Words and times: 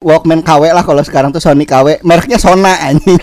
Walkman 0.00 0.40
KW 0.40 0.72
lah 0.72 0.80
kalau 0.80 1.04
sekarang 1.04 1.28
tuh 1.28 1.44
Sony 1.44 1.68
KW 1.68 2.00
mereknya 2.00 2.40
Sona 2.40 2.72
anjing 2.88 3.20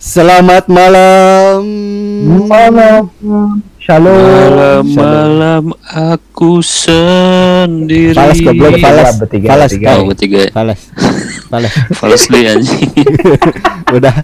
Selamat 0.00 0.64
malam 0.72 1.60
Malam. 2.48 3.12
Shalom. 3.80 4.12
Malam-malam 4.92 5.72
aku 5.88 6.60
sendiri. 6.60 8.12
Fales 8.12 8.38
goblok 8.44 8.76
bertiga, 8.76 9.48
Fales 9.50 9.72
bertiga. 9.72 9.88
Oh, 9.96 10.04
kai. 10.04 10.08
bertiga. 10.12 10.42
Fales 11.50 11.74
Fales 11.98 12.24
deh 12.30 12.44
anjing. 12.46 12.88
udah 13.98 14.14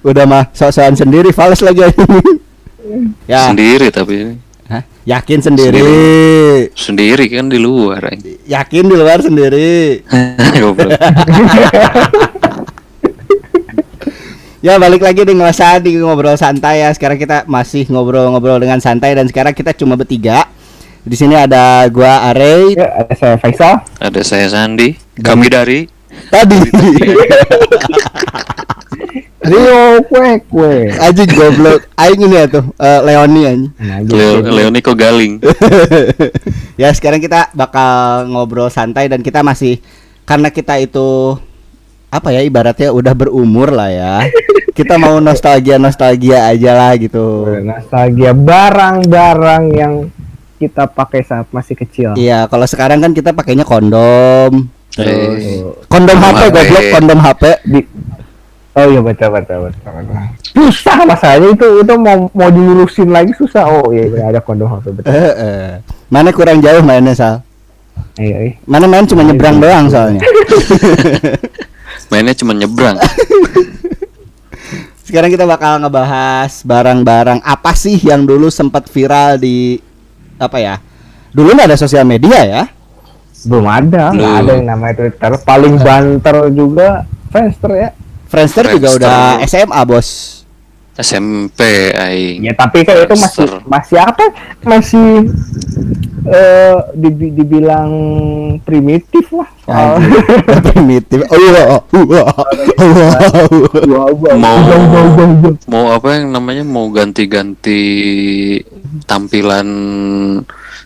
udah 0.00 0.24
mah 0.24 0.48
sok-sokan 0.56 0.96
sendiri 0.96 1.30
Fales 1.36 1.60
lagi 1.60 1.84
anjing. 1.84 2.40
ya 3.28 3.52
Sendiri 3.52 3.92
tapi 3.92 4.14
ini. 4.16 4.34
Hah? 4.66 4.82
yakin 5.06 5.38
sendiri. 5.38 5.84
Sendiri 6.74 7.30
kan 7.30 7.46
di 7.46 7.60
luar 7.60 8.02
anjing. 8.08 8.40
yakin 8.48 8.84
di 8.88 8.96
luar 8.96 9.20
sendiri. 9.20 10.02
Ya 14.64 14.82
balik 14.82 14.98
lagi 15.06 15.22
di 15.22 15.30
ngelasan 15.30 15.78
di 15.78 15.94
ngobrol 15.94 16.34
santai 16.34 16.82
ya. 16.82 16.90
Sekarang 16.90 17.14
kita 17.14 17.46
masih 17.46 17.86
ngobrol-ngobrol 17.86 18.58
dengan 18.58 18.82
santai 18.82 19.14
dan 19.14 19.30
sekarang 19.30 19.54
kita 19.54 19.70
cuma 19.70 19.94
bertiga. 19.94 20.42
Di 21.06 21.14
sini 21.14 21.38
ada 21.38 21.86
gua 21.86 22.34
Are 22.34 22.74
Ya, 22.74 22.90
ada 22.98 23.14
saya 23.14 23.38
Faisal. 23.38 23.78
Ada 24.02 24.20
saya 24.26 24.50
Sandi. 24.50 24.98
Kami 25.22 25.46
dari 25.46 25.86
tadi. 26.30 26.58
Rio 29.46 30.02
kue 30.10 30.30
kue. 30.50 30.90
Anjing 30.98 31.30
goblok. 31.30 31.86
Aing 31.94 32.20
ini 32.26 32.34
ya 32.34 32.44
tuh 32.50 32.64
eh, 32.82 33.00
Leoni. 33.06 33.42
Nah, 33.78 33.98
Leo. 34.02 34.42
Leoni 34.42 34.78
kok 34.82 34.98
galing. 34.98 35.38
ya 36.80 36.90
sekarang 36.90 37.22
kita 37.22 37.54
bakal 37.54 38.26
ngobrol 38.26 38.66
santai 38.66 39.06
dan 39.06 39.22
kita 39.22 39.46
masih 39.46 39.78
karena 40.26 40.50
kita 40.50 40.82
itu 40.82 41.38
apa 42.10 42.34
ya 42.34 42.42
ibaratnya 42.42 42.90
udah 42.90 43.14
berumur 43.14 43.70
lah 43.70 43.90
ya. 43.92 44.14
Kita 44.76 44.98
mau 44.98 45.22
nostalgia 45.22 45.78
nostalgia 45.78 46.50
aja 46.50 46.74
lah 46.74 46.92
gitu. 46.98 47.46
Nostalgia 47.62 48.34
barang-barang 48.34 49.64
yang 49.72 49.94
kita 50.56 50.88
pakai 50.90 51.20
saat 51.22 51.46
masih 51.52 51.76
kecil. 51.76 52.16
Iya, 52.16 52.48
kalau 52.48 52.64
sekarang 52.64 53.00
kan 53.04 53.12
kita 53.12 53.36
pakainya 53.36 53.64
kondom. 53.64 54.68
Kondom 55.92 56.16
HP 56.16 56.40
goblok, 56.52 56.84
kondom 56.92 57.18
HP. 57.20 57.42
Di 57.68 57.80
Oh 58.76 58.84
iya 58.92 59.00
betul 59.00 59.32
betul. 59.32 59.72
betul. 59.72 59.80
Susah 60.52 61.08
masalahnya 61.08 61.56
itu 61.56 61.80
itu 61.80 61.94
mau 61.96 62.28
mau 62.36 62.50
dilurusin 62.52 63.08
lagi 63.08 63.32
susah. 63.32 63.64
Oh 63.64 63.88
iya 63.88 64.04
iya, 64.04 64.22
ada 64.28 64.40
kondom 64.44 64.68
HP 64.68 65.00
betul. 65.00 65.16
Eh, 65.16 65.32
eh. 65.32 65.68
Mana 66.12 66.28
kurang 66.28 66.60
jauh 66.60 66.84
mainnya 66.84 67.16
Sal? 67.16 67.40
Iya 68.20 68.36
iya. 68.36 68.52
Mana 68.68 68.84
main 68.84 69.08
cuma 69.08 69.24
nyebrang 69.24 69.64
doang 69.64 69.88
soalnya. 69.88 70.20
mainnya 72.12 72.36
cuma 72.36 72.52
nyebrang. 72.52 73.00
Sekarang 75.08 75.32
kita 75.32 75.48
bakal 75.48 75.80
ngebahas 75.80 76.60
barang-barang 76.60 77.40
apa 77.48 77.72
sih 77.72 77.96
yang 78.04 78.28
dulu 78.28 78.52
sempat 78.52 78.92
viral 78.92 79.40
di 79.40 79.80
apa 80.36 80.60
ya? 80.60 80.76
Dulu 81.32 81.56
nggak 81.56 81.72
ada 81.72 81.80
sosial 81.80 82.04
media 82.04 82.44
ya. 82.44 82.75
Belum 83.46 83.64
ada, 83.64 84.10
nggak 84.10 84.18
Belum. 84.26 84.40
ada 84.42 84.50
yang 84.52 84.66
namanya 84.66 84.94
Twitter. 84.96 85.30
Paling 85.40 85.74
banter 85.78 86.36
juga 86.50 86.88
Friendster 87.30 87.70
ya. 87.72 87.88
Friendster 88.26 88.64
juga 88.68 88.88
Friendster. 88.90 89.06
udah 89.06 89.20
SMA 89.42 89.82
bos. 89.84 90.08
SMP 90.96 91.60
aing. 91.92 92.40
Ya 92.42 92.52
tapi 92.52 92.80
kan 92.80 92.96
itu 92.98 93.14
masih 93.14 93.46
masih 93.64 93.98
apa? 94.00 94.24
Masih 94.62 95.28
eh 96.26 96.74
dibi- 96.92 97.30
dibilang 97.30 97.92
primitif 98.64 99.28
lah. 99.30 99.44
Soal- 99.62 100.00
Primitif. 100.72 101.20
Oh 101.22 101.36
iya. 101.36 101.76
Mau 104.36 104.56
mau 105.66 105.84
apa 105.92 106.08
yang 106.16 106.32
namanya 106.32 106.64
mau 106.64 106.88
ganti-ganti 106.88 107.80
tampilan 109.04 109.68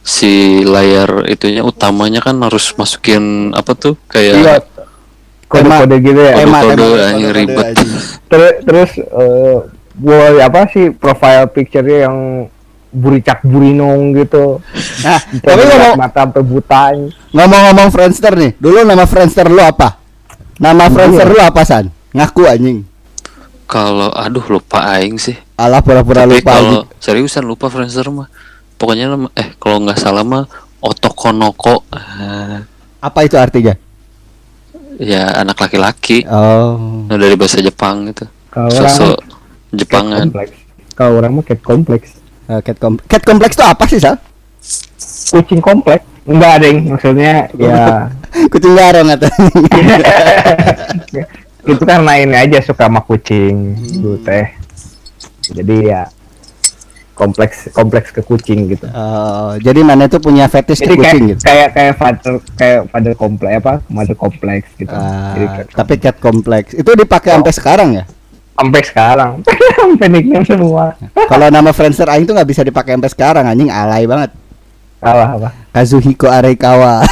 si 0.00 0.32
layar 0.62 1.26
itunya 1.26 1.60
utamanya 1.60 2.18
kan 2.18 2.36
harus 2.38 2.72
masukin 2.74 3.52
apa 3.52 3.72
tuh 3.72 3.94
Iya. 4.10 4.32
kayak 4.56 4.62
Kode-kode 5.44 5.96
gitu 5.98 6.14
ya. 6.16 6.32
Kode- 6.32 6.40
Tema, 6.40 6.58
kode, 6.60 6.70
tema, 6.70 6.84
anjing, 6.86 7.02
kode-kode, 7.26 7.34
ribet. 7.34 7.66
anjing. 7.66 7.90
Terus 8.24 8.52
terus 8.62 8.90
eh 8.96 9.56
boy 9.92 10.36
apa 10.38 10.60
sih 10.70 10.84
profile 10.90 11.50
picture-nya 11.50 12.06
yang 12.06 12.16
buricak 12.90 13.42
burinong 13.42 14.14
gitu. 14.14 14.62
Nah, 15.02 15.18
tapi 15.18 15.60
ngomong 15.64 15.94
mata 15.96 16.22
buta. 16.38 16.94
ngomong-ngomong 17.30 17.88
Friendster 17.88 18.34
nih. 18.34 18.54
Dulu 18.56 18.82
nama 18.84 19.04
Friendster 19.04 19.46
lu 19.46 19.58
apa? 19.58 19.98
Nama 20.56 20.86
Friendster 20.86 21.26
lu 21.26 21.38
apa 21.38 21.62
San? 21.62 21.90
Ngaku 22.10 22.42
anjing. 22.46 22.78
kalau 23.66 24.10
aduh 24.10 24.42
lupa 24.50 24.98
aing 24.98 25.14
sih 25.14 25.38
Alah 25.54 25.78
pura-pura 25.78 26.26
lupa 26.26 26.58
kalau 26.58 26.82
seriusan 26.98 27.46
lupa 27.46 27.70
Friendster 27.70 28.10
mah 28.10 28.26
pokoknya 28.80 29.12
nama 29.12 29.28
eh 29.36 29.52
kalau 29.54 29.76
nggak 29.78 30.00
salah 30.00 30.24
mah 30.24 30.48
Otokonoko 30.80 31.84
Ah, 31.92 32.64
Apa 32.98 33.22
itu 33.22 33.36
artinya? 33.36 33.76
ya 34.96 35.32
anak 35.36 35.56
laki-laki 35.56 36.24
Oh. 36.24 37.04
Nah, 37.04 37.16
dari 37.16 37.36
bahasa 37.36 37.60
Jepang 37.60 38.08
gitu 38.08 38.24
Kalau 38.48 38.68
orang 38.68 38.80
sosok 38.88 39.16
cat 39.16 39.28
Jepangan 39.70 40.20
kompleks. 40.26 40.54
Kalau 40.92 41.12
orang 41.16 41.30
mah 41.32 41.44
cat 41.44 41.60
kompleks. 41.60 42.08
Eh, 42.44 42.60
cat, 42.60 42.76
kom 42.76 42.96
cat 42.98 43.22
kompleks 43.22 43.54
itu 43.54 43.62
apa 43.62 43.84
sih, 43.86 43.96
Sal? 43.96 44.16
Kucing 45.30 45.62
kompleks. 45.62 46.02
Enggak 46.26 46.52
ada 46.58 46.66
yang 46.66 46.78
maksudnya 46.91 47.32
ya 47.60 48.10
Kucing 48.48 48.74
garong 48.74 49.08
atau 49.08 49.30
itu 51.62 51.84
karena 51.84 52.12
ini 52.16 52.34
aja 52.34 52.58
suka 52.60 52.88
sama 52.88 53.00
kucing 53.00 53.76
dulu 53.94 54.16
teh. 54.20 54.48
Jadi 55.47 55.76
ya 55.86 56.08
kompleks 57.20 57.69
kompleks 57.76 58.08
ke 58.08 58.25
kucing 58.25 58.72
gitu. 58.72 58.88
Oh, 58.88 59.53
jadi 59.60 59.84
mana 59.84 60.08
itu 60.08 60.16
punya 60.16 60.48
fetish 60.48 60.81
ke 60.81 60.88
Jadi 60.88 60.97
kayak 60.97 61.04
kucing 61.04 61.22
gitu. 61.28 61.42
kayak 61.44 61.69
kayak 61.76 61.94
father 62.00 62.34
kayak 62.56 62.78
father 62.88 63.12
kompleks 63.12 63.54
apa 63.60 63.75
mother 63.92 64.16
kompleks 64.16 64.66
gitu. 64.81 64.88
Ah, 64.88 65.36
Jadi 65.36 65.47
cat 65.53 65.66
tapi 65.76 65.94
cat 66.00 66.16
kompleks 66.16 66.72
itu 66.72 66.91
dipakai 66.97 67.36
sampai 67.36 67.53
sekarang 67.53 67.91
ya. 67.92 68.04
sampai 68.56 68.80
sekarang 68.84 69.30
sampai 69.76 70.06
nickname 70.09 70.44
semua. 70.44 70.97
Kalau 71.28 71.48
nama 71.48 71.70
Friendster 71.72 72.09
aing 72.09 72.25
tuh 72.25 72.32
nggak 72.36 72.48
bisa 72.48 72.60
dipakai 72.60 72.97
sampai 72.97 73.12
sekarang 73.12 73.44
anjing 73.44 73.69
alay 73.69 74.09
banget. 74.09 74.32
Apa 75.00 75.25
apa? 75.36 75.48
Kazuhiko 75.72 76.28
Arekawa. 76.28 77.00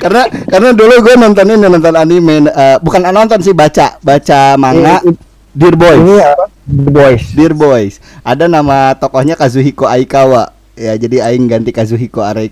Karena 0.00 0.22
karena 0.48 0.70
dulu 0.72 0.94
gue 1.00 1.14
nonton 1.16 1.44
ini 1.48 1.60
nonton 1.60 1.94
anime 1.96 2.46
eh, 2.46 2.76
bukan 2.80 3.04
nonton 3.08 3.40
sih 3.40 3.52
baca 3.52 3.96
baca 4.00 4.54
manga 4.56 5.00
Ini- 5.00 5.33
Dear 5.54 5.78
Boys. 5.78 6.02
Ini 6.02 6.18
apa? 6.18 6.46
Boys. 6.66 7.24
Dear 7.30 7.54
Boys. 7.54 8.02
Ada 8.26 8.50
nama 8.50 8.98
tokohnya 8.98 9.38
Kazuhiko 9.38 9.86
Aikawa. 9.86 10.50
Ya, 10.74 10.98
jadi 10.98 11.30
aing 11.30 11.46
ganti 11.46 11.70
Kazuhiko 11.70 12.18
alay 12.26 12.50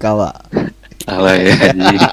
anjing 1.51 1.99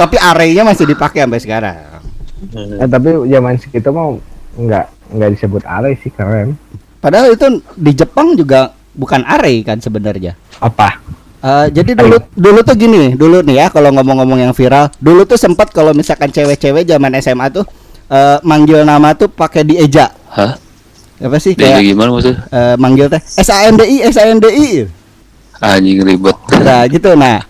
Tapi 0.00 0.16
arenya 0.20 0.60
masih 0.60 0.84
dipakai 0.84 1.24
sampai 1.24 1.40
sekarang. 1.40 2.04
Eh, 2.52 2.84
tapi 2.84 3.24
zaman 3.32 3.56
segitu 3.56 3.88
mau 3.88 4.20
nggak 4.60 4.86
nggak 5.16 5.30
disebut 5.32 5.64
alay 5.64 5.96
sih 6.04 6.12
keren. 6.12 6.60
Padahal 7.00 7.32
itu 7.32 7.64
di 7.80 7.92
Jepang 7.96 8.36
juga 8.36 8.76
bukan 8.92 9.24
are 9.24 9.64
kan 9.64 9.80
sebenarnya. 9.80 10.36
Apa? 10.60 11.00
Eh, 11.44 11.66
jadi 11.76 11.92
dulu 11.92 12.16
dulu 12.32 12.64
tuh 12.64 12.72
gini, 12.72 13.12
dulu 13.12 13.44
nih 13.44 13.60
ya 13.60 13.66
kalau 13.68 13.92
ngomong-ngomong 13.92 14.48
yang 14.48 14.56
viral, 14.56 14.88
dulu 14.96 15.28
tuh 15.28 15.36
sempat 15.36 15.68
kalau 15.76 15.92
misalkan 15.92 16.32
cewek-cewek 16.32 16.88
zaman 16.88 17.12
SMA 17.20 17.52
tuh 17.52 17.68
eh, 18.08 18.40
manggil 18.40 18.80
nama 18.80 19.12
tuh 19.12 19.28
pakai 19.28 19.60
dieja. 19.60 20.08
hah 20.32 20.56
Apa 21.20 21.36
sih 21.36 21.52
kayak 21.52 21.84
gimana 21.84 22.16
maksudnya 22.16 22.48
eh, 22.48 22.74
manggil 22.80 23.12
teh 23.12 23.20
S 23.20 23.52
A 23.52 23.68
N 23.68 23.76
D 23.76 23.84
I 23.84 23.96
S 24.08 24.16
A 24.16 24.24
N 24.24 24.40
D 24.40 24.48
I. 24.48 24.68
anjing 25.60 26.00
ribet 26.00 26.36
Nah, 26.64 26.88
gitu. 26.88 27.12
Nah, 27.12 27.44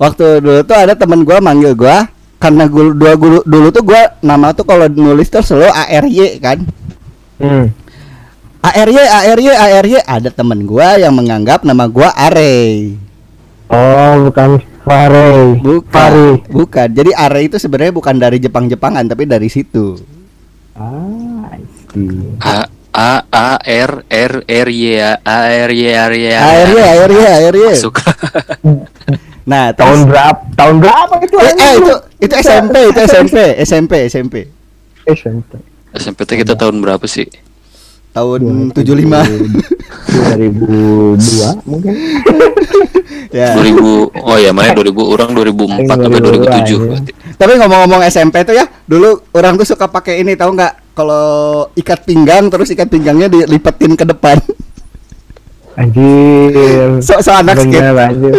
waktu 0.00 0.40
dulu 0.40 0.60
tuh 0.64 0.76
ada 0.80 0.96
temen 0.96 1.20
gua 1.20 1.36
manggil 1.44 1.76
gua 1.76 2.08
karena 2.40 2.64
gua 2.64 2.96
dua 2.96 3.12
guru 3.12 3.38
dulu 3.44 3.68
tuh 3.68 3.84
gua 3.84 4.08
nama 4.24 4.56
tuh 4.56 4.64
kalau 4.64 4.88
nulis 4.88 5.28
tuh 5.28 5.44
selalu 5.44 5.68
A 5.68 5.84
R 6.00 6.04
Y 6.08 6.40
kan. 6.40 6.64
Hmm. 7.36 7.68
A 8.64 8.70
R 8.72 8.88
Y 8.88 9.04
A 9.04 9.20
R 9.36 9.38
Y 9.38 9.52
A 9.52 9.66
R 9.84 9.86
Y 9.86 9.96
ada 10.00 10.32
temen 10.32 10.64
gua 10.64 10.96
yang 10.96 11.12
menganggap 11.12 11.60
nama 11.60 11.84
gua 11.84 12.08
Are. 12.16 13.04
Oh, 13.74 14.30
bukan 14.30 14.50
Fare. 14.84 15.56
Bukan. 15.58 15.88
Fare. 15.90 16.28
Bukan. 16.52 16.88
Jadi 16.92 17.10
Are 17.16 17.40
itu 17.40 17.56
sebenarnya 17.56 17.92
bukan 17.96 18.14
dari 18.20 18.36
Jepang-Jepangan 18.36 19.08
tapi 19.08 19.24
dari 19.24 19.48
situ. 19.48 19.96
Ah, 20.76 21.48
I 21.56 21.64
see. 21.88 22.12
A 22.44 22.68
A 22.94 23.12
A 23.32 23.50
R 23.58 23.92
R 24.06 24.32
R 24.44 24.68
Y 24.68 25.00
A 25.00 25.18
A 25.24 25.38
R 25.66 25.70
Y 25.72 25.88
R 25.88 26.12
Y 26.12 26.26
A 26.30 26.40
R 26.62 26.70
Y 26.70 26.80
A 26.84 26.92
R 27.00 27.10
Y 27.10 27.22
A 27.24 27.36
R 27.48 27.56
Y. 27.56 27.66
masuk 27.72 27.94
Nah, 29.44 29.76
tahun 29.76 30.08
berapa 30.08 30.40
tahun 30.56 30.76
berapa 30.80 31.14
itu 31.20 31.36
eh, 31.36 31.52
eh, 31.52 31.74
itu 31.76 31.94
itu 32.16 32.34
SMP, 32.40 32.74
itu 32.88 33.00
SMP, 33.04 33.36
SMP, 33.60 33.92
SMP. 34.08 34.34
SMP 35.04 35.52
SMP 35.92 36.18
kita 36.24 36.56
tahun 36.56 36.80
berapa 36.80 37.04
sih? 37.04 37.28
Tahun 38.14 38.70
75. 38.70 39.74
2002 40.14 41.66
mungkin 41.66 41.94
ya. 43.34 43.58
2000 43.58 44.14
oh 44.14 44.36
ya 44.38 44.54
mana 44.54 44.70
2000 44.70 44.94
orang 44.94 45.34
2004 45.34 45.90
sampai 45.90 46.22
2007 46.22 46.78
berarti. 46.86 47.10
Tapi 47.34 47.52
ngomong-ngomong 47.58 48.06
SMP 48.06 48.46
tuh 48.46 48.54
ya, 48.54 48.62
dulu 48.86 49.18
orang 49.34 49.58
tuh 49.58 49.66
suka 49.66 49.90
pakai 49.90 50.22
ini 50.22 50.38
tahu 50.38 50.54
nggak? 50.54 50.94
Kalau 50.94 51.66
ikat 51.74 52.06
pinggang 52.06 52.46
terus 52.46 52.70
ikat 52.70 52.86
pinggangnya 52.86 53.26
dilipetin 53.26 53.98
ke 53.98 54.06
depan. 54.06 54.38
Anjir 55.74 57.02
So, 57.02 57.18
so 57.20 57.30
anak 57.32 57.58
skate. 57.58 57.82
Bener, 57.82 57.98
anjir. 57.98 58.32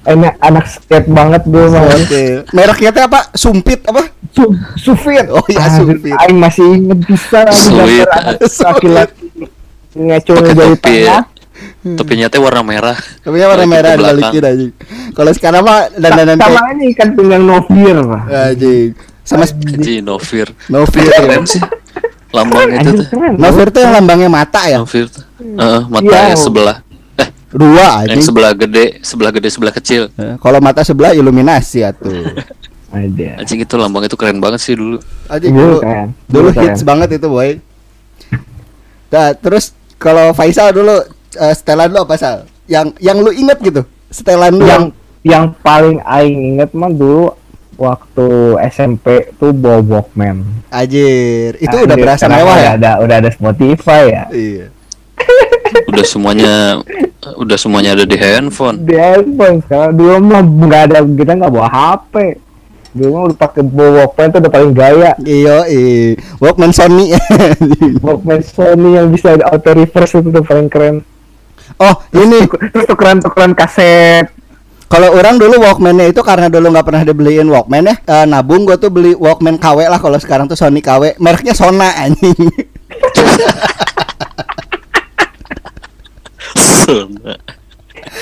Enak 0.00 0.34
anak 0.40 0.64
skate 0.66 1.08
banget 1.08 1.42
gue 1.44 1.64
mah 1.68 1.82
Oke. 1.92 2.24
Mereknya 2.52 2.90
tuh 2.90 3.02
apa? 3.04 3.20
Sumpit 3.34 3.80
apa? 3.84 4.08
Su 4.30 4.44
Sufit. 4.78 5.26
Oh 5.28 5.42
iya, 5.50 5.66
Anjir, 5.66 5.98
Sufit. 5.98 6.14
Aing 6.16 6.38
masih 6.38 6.66
inget 6.78 6.98
bisa 7.04 7.40
anak 7.44 7.86
laki-laki 8.60 9.26
Pakai 10.30 10.54
dari 10.54 10.74
topi 10.78 10.94
ya. 11.02 11.04
tengah. 11.04 11.22
Topinya 11.96 12.26
teh 12.30 12.40
warna 12.40 12.62
merah. 12.62 12.96
Tapi 12.96 13.36
warna 13.40 13.66
merah 13.66 13.92
dibalikin 13.98 14.42
aja. 14.44 14.66
Kalau 15.12 15.32
sekarang 15.34 15.62
mah 15.66 15.90
dandanan 15.92 16.36
Sama 16.38 16.60
kayak 16.60 16.72
ini 16.78 16.86
kan 16.94 17.08
pinggang 17.16 17.44
Novir. 17.44 17.96
Pak. 17.98 18.22
anjing. 18.30 18.90
Sama 19.26 19.44
Ji 19.80 19.94
Novir. 20.00 20.48
Novir. 20.70 21.08
Keren 21.10 21.44
sih. 21.44 21.60
Lambang 22.30 22.62
itu 22.70 22.90
tuh. 22.94 23.06
keren. 23.08 23.34
Novir 23.34 23.66
tuh 23.68 23.80
yang 23.80 23.92
lambangnya 23.92 24.28
mata 24.28 24.62
ya? 24.64 24.78
Novir 24.78 25.06
tuh. 25.06 25.24
Heeh, 25.36 25.80
mata 25.84 26.06
Iya. 26.06 26.30
yang 26.30 26.40
sebelah. 26.40 26.76
Eh, 27.16 27.28
Dua 27.50 27.88
yang 28.00 28.14
anjing. 28.14 28.22
sebelah 28.22 28.52
gede, 28.52 28.84
sebelah 29.00 29.30
gede, 29.30 29.48
sebelah 29.48 29.72
kecil. 29.72 30.02
Eh, 30.12 30.34
Kalau 30.36 30.58
mata 30.58 30.80
sebelah 30.80 31.10
iluminasi 31.10 31.82
atuh. 31.82 32.30
Ada. 32.88 33.28
Anjing 33.40 33.60
itu 33.60 33.74
lambang 33.74 34.02
itu 34.02 34.14
keren 34.14 34.38
banget 34.38 34.60
sih 34.60 34.74
dulu. 34.74 34.98
Anjing 35.26 35.50
Dulu 35.50 35.62
dulu, 35.64 35.76
keren. 35.80 36.08
dulu 36.24 36.38
Dulu 36.44 36.48
hits 36.56 36.66
keren. 36.76 36.86
banget 36.86 37.08
itu 37.12 37.26
boy. 37.26 37.50
Nah, 39.10 39.28
terus 39.34 39.64
kalau 39.96 40.30
Faisal 40.30 40.70
dulu 40.70 41.02
eh, 41.32 41.52
setelan 41.52 41.90
lu 41.90 41.98
apa 42.00 42.14
Sal? 42.14 42.46
Yang 42.64 42.94
yang 42.98 43.18
lu 43.18 43.30
inget 43.32 43.58
gitu? 43.58 43.82
Setelan 44.08 44.54
lu 44.54 44.62
Yang 44.62 44.84
yang 45.22 45.44
paling 45.56 45.98
aing 46.00 46.38
inget 46.54 46.70
mah 46.72 46.88
dulu 46.88 47.34
waktu 47.80 48.60
SMP 48.68 49.32
tuh 49.40 49.56
bawa 49.56 49.80
Walkman. 49.80 50.44
Anjir, 50.68 51.56
itu 51.56 51.72
Anjir, 51.72 51.86
udah 51.88 51.96
berasa 51.96 52.24
mewah 52.28 52.56
udah 52.60 52.60
ya? 52.60 52.70
Ada 52.76 52.92
udah 53.00 53.16
ada 53.24 53.30
Spotify 53.32 54.02
ya. 54.12 54.24
Iya. 54.28 54.66
Udah 55.88 56.04
semuanya 56.04 56.54
udah 57.40 57.56
semuanya 57.56 57.96
ada 57.96 58.04
di 58.04 58.20
handphone. 58.20 58.84
Di 58.84 58.94
handphone 59.00 59.64
sekarang 59.64 59.96
dulu 59.96 60.14
mah 60.28 60.42
nggak 60.44 60.82
ada 60.92 60.98
kita 61.08 61.32
nggak 61.40 61.52
bawa 61.56 61.68
HP. 61.72 62.14
Dulu 62.90 63.08
mah 63.16 63.22
udah 63.32 63.38
pakai 63.40 63.62
bawa 63.64 63.90
Walkman 64.04 64.28
tuh 64.28 64.38
udah 64.44 64.52
paling 64.52 64.72
gaya. 64.76 65.12
Iya, 65.24 65.56
iya. 65.72 66.20
Walkman 66.36 66.76
Sony. 66.76 67.16
Walkman 68.04 68.40
Sony 68.44 68.90
yang 69.00 69.08
bisa 69.08 69.40
ada 69.40 69.48
auto 69.48 69.72
reverse 69.72 70.20
itu 70.20 70.28
tuh 70.28 70.44
paling 70.44 70.68
keren. 70.68 71.00
oh, 71.80 71.94
ini 72.12 72.44
Terus 72.44 72.84
tukeran-tukeran 72.84 73.56
kaset. 73.56 74.28
Kalau 74.90 75.14
orang 75.14 75.38
dulu 75.38 75.62
Walkman-nya 75.62 76.10
itu 76.10 76.18
karena 76.26 76.50
dulu 76.50 76.74
nggak 76.74 76.82
pernah 76.82 77.02
dibeliin 77.06 77.46
Walkman 77.46 77.86
ya, 77.86 77.94
eh, 78.02 78.26
nabung 78.26 78.66
gua 78.66 78.74
tuh 78.74 78.90
beli 78.90 79.14
Walkman 79.14 79.54
KW 79.54 79.86
lah 79.86 80.02
kalau 80.02 80.18
sekarang 80.18 80.50
tuh 80.50 80.58
Sony 80.58 80.82
KW. 80.82 81.14
Mereknya 81.22 81.54
Sona 81.54 81.94
anjing. 81.94 82.34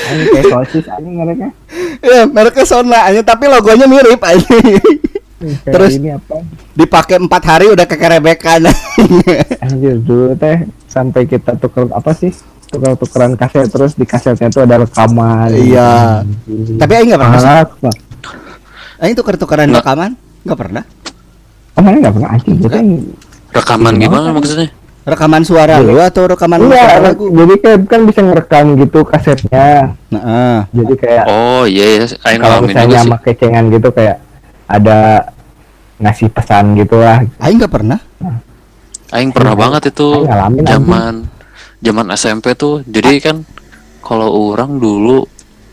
Anjing 0.09 0.29
kayak 0.29 0.45
sosis 0.53 0.85
anjing 0.93 1.17
mereka. 1.17 1.49
Iya, 2.05 2.29
mereknya 2.29 2.67
Sona 2.69 2.99
anjing, 3.09 3.25
tapi 3.25 3.45
logonya 3.49 3.89
mirip 3.89 4.21
anjing. 4.21 4.65
Kayak 5.39 5.73
Terus 5.73 5.93
ini 5.97 6.11
apa? 6.13 6.43
dipakai 6.75 7.17
empat 7.23 7.43
hari 7.47 7.67
udah 7.71 7.87
kekerebekan. 7.87 8.69
Anjir 9.65 9.97
dulu 10.03 10.35
teh 10.35 10.69
sampai 10.91 11.25
kita 11.25 11.55
tuker 11.57 11.89
apa 11.95 12.11
sih? 12.13 12.35
Tuker-tukeran 12.69 13.33
kaset 13.35 13.67
terus 13.67 13.93
di 13.93 14.05
kasetnya 14.05 14.49
tuh 14.49 14.63
ada 14.63 14.85
rekaman. 14.85 15.49
Iya. 15.51 16.21
Tapi 16.77 16.93
aing 16.93 17.09
nggak 17.09 17.21
pernah. 17.21 17.65
Pak. 17.65 17.95
Aing 18.99 19.15
tuker-tukeran 19.15 19.67
Nggak. 19.67 19.83
rekaman? 19.83 20.11
Nggak 20.45 20.59
pernah. 20.59 20.83
Oh, 21.73 21.81
mana 21.81 21.97
nggak 21.97 22.13
pernah 22.13 22.31
anjing 22.31 22.57
kita 22.59 22.77
yang 22.77 22.91
Rekaman 23.49 23.95
gimana 23.97 24.29
maksudnya? 24.31 24.69
Rekaman 25.03 25.41
suara 25.41 25.81
lu 25.81 25.97
atau 25.97 26.29
rekaman 26.29 26.69
Iya, 26.69 27.01
lagu? 27.01 27.33
jadi 27.33 27.55
kayak 27.57 27.79
kan 27.89 28.01
bisa 28.05 28.21
ngerekam 28.21 28.77
gitu 28.77 29.01
kasetnya. 29.03 29.97
Nah, 30.13 30.21
ah. 30.21 30.59
Jadi 30.69 30.95
kayak 30.95 31.25
Oh 31.25 31.65
iya, 31.65 31.85
iya. 31.97 32.07
Aing 32.23 32.45
kalau 32.45 32.61
misalnya 32.61 32.93
sih. 32.93 33.03
sama 33.07 33.17
kecengan 33.17 33.65
gitu 33.71 33.89
kayak 33.89 34.21
ada 34.69 35.33
ngasih 35.97 36.29
pesan 36.29 36.77
gitu 36.77 37.01
lah. 37.01 37.25
Aing 37.41 37.57
nggak 37.57 37.73
pernah. 37.73 37.99
Aing 39.09 39.33
pernah 39.33 39.57
Aing- 39.57 39.63
banget 39.65 39.83
itu 39.89 40.09
Aing 40.29 40.67
zaman 40.67 41.15
zaman 41.79 42.11
SMP 42.15 42.55
tuh. 42.55 42.83
Jadi 42.87 43.23
kan 43.23 43.43
kalau 44.03 44.55
orang 44.55 44.79
dulu 44.79 45.27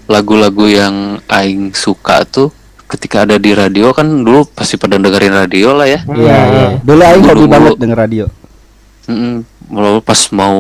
lagu-lagu 0.06 0.70
yang 0.70 1.18
aing 1.26 1.74
suka 1.74 2.22
tuh 2.30 2.54
ketika 2.86 3.26
ada 3.26 3.42
di 3.42 3.50
radio 3.58 3.90
kan 3.90 4.06
dulu 4.06 4.46
pasti 4.54 4.78
pada 4.78 5.02
dengerin 5.02 5.34
radio 5.34 5.74
lah 5.74 5.88
ya. 5.90 6.02
Iya, 6.06 6.38
iya. 6.54 6.68
Dulu 6.86 7.02
aing 7.02 7.24
Dulu- 7.26 7.32
hobi 7.34 7.46
banget 7.50 7.72
denger 7.82 7.98
radio. 7.98 8.26
Mm-mm. 9.10 9.36
Lalu 9.74 10.00
pas 10.06 10.22
mau 10.34 10.58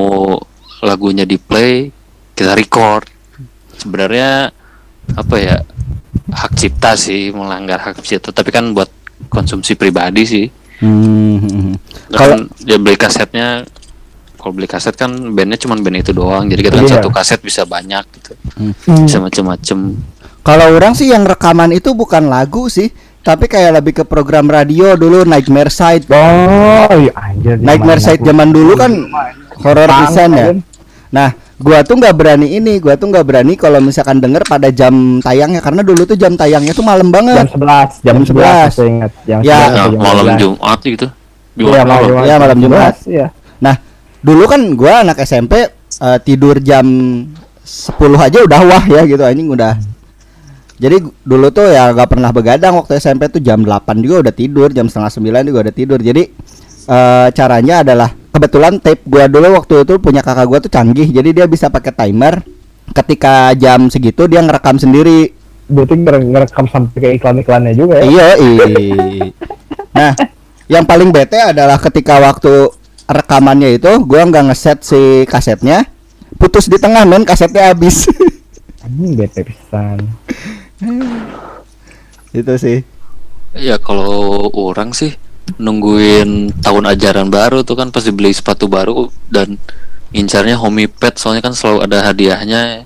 lagunya 0.81 1.25
di 1.25 1.37
play 1.37 1.93
kita 2.33 2.57
record. 2.57 3.05
Sebenarnya 3.77 4.49
apa 5.13 5.35
ya 5.37 5.61
hak 6.33 6.57
cipta 6.57 6.97
sih 6.97 7.29
melanggar 7.29 7.77
hak 7.77 8.01
cipta 8.01 8.33
tapi 8.33 8.49
kan 8.49 8.73
buat 8.73 8.89
konsumsi 9.29 9.77
pribadi 9.77 10.25
sih. 10.25 10.45
Hmm. 10.81 11.77
Kalau 12.11 12.49
dia 12.59 12.75
beli 12.81 12.97
kasetnya 12.99 13.63
kalau 14.45 14.53
beli 14.53 14.69
kaset 14.69 14.93
kan 14.93 15.09
bandnya 15.33 15.57
cuma 15.57 15.73
band 15.73 15.97
itu 15.97 16.13
doang 16.13 16.45
jadi 16.45 16.61
kita 16.61 16.75
kan 16.75 16.85
Iya. 16.85 16.93
satu 16.95 17.09
kaset 17.09 17.41
bisa 17.41 17.65
banyak 17.65 18.05
gitu 18.13 18.37
Hmm. 18.53 19.01
bisa 19.01 19.17
macem-macem 19.17 19.97
Kalau 20.39 20.69
orang 20.69 20.93
sih 20.93 21.09
yang 21.09 21.25
rekaman 21.25 21.73
itu 21.73 21.89
bukan 21.91 22.29
lagu 22.29 22.69
sih, 22.69 22.93
tapi 23.19 23.49
kayak 23.49 23.81
lebih 23.81 23.93
ke 23.95 24.03
program 24.05 24.45
radio 24.45 24.93
dulu 24.93 25.25
Nightmare 25.25 25.73
Side. 25.73 26.05
Oh, 26.05 26.85
iya 26.93 27.09
anjir. 27.17 27.57
Nightmare 27.57 27.97
Side 27.97 28.21
zaman 28.21 28.53
dulu 28.53 28.77
kan 28.77 28.93
horor 29.57 29.89
pisan 29.89 30.29
ya. 30.29 30.45
kan. 30.45 30.57
Nah, 31.09 31.29
gua 31.57 31.81
tuh 31.81 31.97
nggak 31.97 32.13
berani 32.13 32.53
ini, 32.53 32.77
gua 32.77 32.93
tuh 32.93 33.09
nggak 33.09 33.25
berani 33.25 33.57
kalau 33.57 33.81
misalkan 33.81 34.21
denger 34.21 34.45
pada 34.45 34.69
jam 34.69 34.93
tayangnya 35.17 35.59
karena 35.59 35.81
dulu 35.81 36.05
tuh 36.05 36.13
jam 36.13 36.37
tayangnya 36.37 36.71
tuh 36.71 36.85
malam 36.85 37.09
jam 37.09 37.15
banget. 37.17 37.45
11, 37.49 37.89
jam, 38.05 38.05
Jam 38.05 38.15
11, 38.21 38.29
11. 38.29 38.69
saya 38.69 38.85
ingat. 38.87 39.11
Jam 39.25 39.39
Ya. 39.41 39.57
11 39.57 39.65
Nah, 39.65 39.85
jam 39.89 39.97
malam 39.97 40.25
12. 40.27 40.37
Jumat 40.37 40.79
gitu 40.79 41.05
Iya, 41.07 41.57
Jumat 41.57 41.73
malam 41.73 41.89
malam. 41.89 42.05
Jumat. 42.05 42.21
Iya, 42.21 42.35
malam 42.37 42.57
Jumat. 42.59 42.93
Iya. 43.07 43.27
Nah, 43.57 43.75
dulu 44.25 44.49
kan 44.49 44.61
gua 44.73 45.05
anak 45.05 45.21
SMP 45.21 45.69
eh, 46.01 46.19
tidur 46.25 46.57
jam 46.57 46.85
10 47.61 47.93
aja 48.17 48.41
udah 48.41 48.61
wah 48.65 48.83
ya 48.89 49.05
gitu 49.05 49.21
anjing 49.21 49.53
udah. 49.53 49.77
Jadi 50.75 50.97
dulu 51.23 51.47
tuh 51.55 51.71
ya 51.71 51.87
gak 51.95 52.17
pernah 52.17 52.35
begadang 52.35 52.75
waktu 52.75 52.99
SMP 52.99 53.31
tuh 53.31 53.39
jam 53.39 53.63
8 53.63 53.95
juga 54.03 54.27
udah 54.27 54.33
tidur, 54.35 54.67
jam 54.75 54.91
setengah 54.91 55.39
9 55.39 55.49
juga 55.49 55.59
udah 55.69 55.73
tidur. 55.73 55.99
Jadi 56.01 56.23
eh, 56.89 57.27
caranya 57.31 57.85
adalah 57.85 58.09
kebetulan 58.33 58.81
tape 58.81 59.05
gua 59.05 59.29
dulu 59.29 59.61
waktu 59.61 59.85
itu 59.85 59.93
punya 60.01 60.25
kakak 60.25 60.45
gua 60.49 60.59
tuh 60.59 60.73
canggih. 60.73 61.05
Jadi 61.13 61.29
dia 61.31 61.45
bisa 61.45 61.69
pakai 61.69 61.93
timer. 61.93 62.41
Ketika 62.85 63.53
jam 63.57 63.89
segitu 63.89 64.29
dia 64.29 64.41
ngerekam 64.41 64.77
sendiri. 64.77 65.33
Berarti 65.65 65.95
ngere- 65.97 66.27
ngerekam 66.29 66.65
sampai 66.69 66.97
ke 67.01 67.09
iklan-iklannya 67.17 67.73
juga 67.73 68.01
ya. 68.01 68.05
Iya, 68.05 68.25
iya. 68.41 68.65
Nah, 69.95 70.11
yang 70.67 70.83
paling 70.83 71.07
bete 71.07 71.39
adalah 71.39 71.79
ketika 71.79 72.19
waktu 72.19 72.67
rekamannya 73.05 73.77
itu 73.77 73.91
gua 74.03 74.25
nggak 74.25 74.51
ngeset 74.51 74.79
si 74.81 75.01
kasetnya, 75.29 75.85
putus 76.37 76.69
di 76.69 76.77
tengah 76.81 77.05
men 77.05 77.23
kasetnya 77.23 77.73
habis. 77.73 78.09
Anjing 78.85 79.17
bete 79.17 79.41
pisan. 79.41 79.99
itu 82.35 82.53
sih. 82.59 82.79
ya 83.55 83.79
kalau 83.79 84.51
orang 84.51 84.91
sih 84.91 85.15
nungguin 85.55 86.51
tahun 86.59 86.83
ajaran 86.91 87.31
baru 87.31 87.63
tuh 87.63 87.79
kan 87.79 87.87
pasti 87.87 88.11
beli 88.11 88.35
sepatu 88.35 88.67
baru 88.67 89.07
dan 89.31 89.55
incarnya 90.11 90.59
homie 90.59 90.91
pet 90.91 91.15
soalnya 91.15 91.39
kan 91.39 91.55
selalu 91.55 91.87
ada 91.87 92.11
hadiahnya 92.11 92.83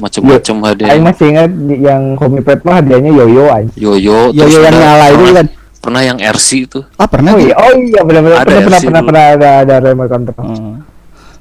macem-macem 0.00 0.56
Aing 0.56 0.64
hadiah 0.64 0.96
masih 1.02 1.26
ingat 1.34 1.50
yang 1.76 2.02
Komi 2.16 2.40
Pet 2.40 2.60
mah 2.64 2.80
hadiahnya 2.80 3.10
yoyo 3.12 3.44
anjing. 3.52 3.76
yoyo 3.76 4.32
Yo 4.32 4.46
terus 4.46 4.54
yo 4.56 4.60
yang 4.64 4.76
nyala 4.76 5.06
itu 5.12 5.24
kan. 5.36 5.46
Pernah 5.80 6.00
yang 6.00 6.16
RC 6.16 6.48
itu 6.62 6.80
Ah, 6.94 7.04
pernah 7.04 7.32
Oh 7.32 7.38
gitu? 7.38 7.48
iya, 7.48 7.54
oh 7.56 7.72
iya 7.74 8.00
benar-benar 8.00 8.36
Ada 8.36 8.44
pernah 8.44 8.60
pernah 8.60 8.76
RC 8.76 8.84
pernah 8.84 9.02
pernah 9.02 9.24
ada 9.30 9.50
ada 9.58 9.74
remote 9.80 10.10
control. 10.10 10.44
Hmm. 10.44 10.74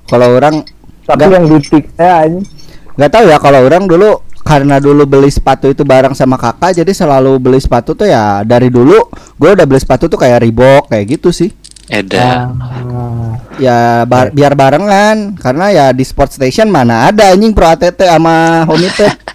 Kalau 0.05 0.27
orang 0.33 0.55
Tapi 1.01 1.19
Nggak. 1.19 1.33
yang 1.33 1.45
butiknya 1.45 2.09
anjing. 2.21 2.45
nggak 2.93 3.09
tahu 3.09 3.25
ya 3.25 3.37
kalau 3.37 3.59
orang 3.61 3.83
dulu 3.83 4.09
karena 4.39 4.75
dulu 4.77 5.03
beli 5.05 5.27
sepatu 5.27 5.67
itu 5.67 5.81
bareng 5.81 6.11
sama 6.11 6.35
kakak 6.35 6.75
jadi 6.75 6.91
selalu 6.91 7.37
beli 7.37 7.57
sepatu 7.57 7.93
tuh 7.93 8.05
ya 8.05 8.41
dari 8.41 8.67
dulu 8.67 9.07
gue 9.33 9.49
udah 9.49 9.63
beli 9.63 9.77
sepatu 9.77 10.05
tuh 10.05 10.15
kayak 10.15 10.41
Reebok 10.41 10.87
kayak 10.87 11.05
gitu 11.09 11.29
sih 11.29 11.49
Eda 11.85 12.19
Ah. 12.19 13.33
ya 13.55 13.79
bar- 14.03 14.29
biar 14.29 14.53
barengan 14.53 15.33
karena 15.35 15.65
ya 15.69 15.85
di 15.89 16.01
sport 16.01 16.29
station 16.31 16.67
mana 16.67 17.07
ada 17.07 17.29
anjing 17.29 17.49
pro 17.49 17.65
ATT 17.65 17.99
sama 17.99 18.63
Homipet 18.65 19.15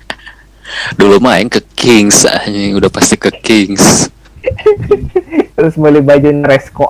Dulu 0.95 1.17
main 1.19 1.47
ke 1.47 1.61
Kings 1.71 2.25
anjing, 2.25 2.75
udah 2.75 2.89
pasti 2.89 3.15
ke 3.15 3.31
Kings. 3.31 4.09
Terus 5.57 5.75
beli 5.75 6.01
baju 6.01 6.29
Resko. 6.43 6.87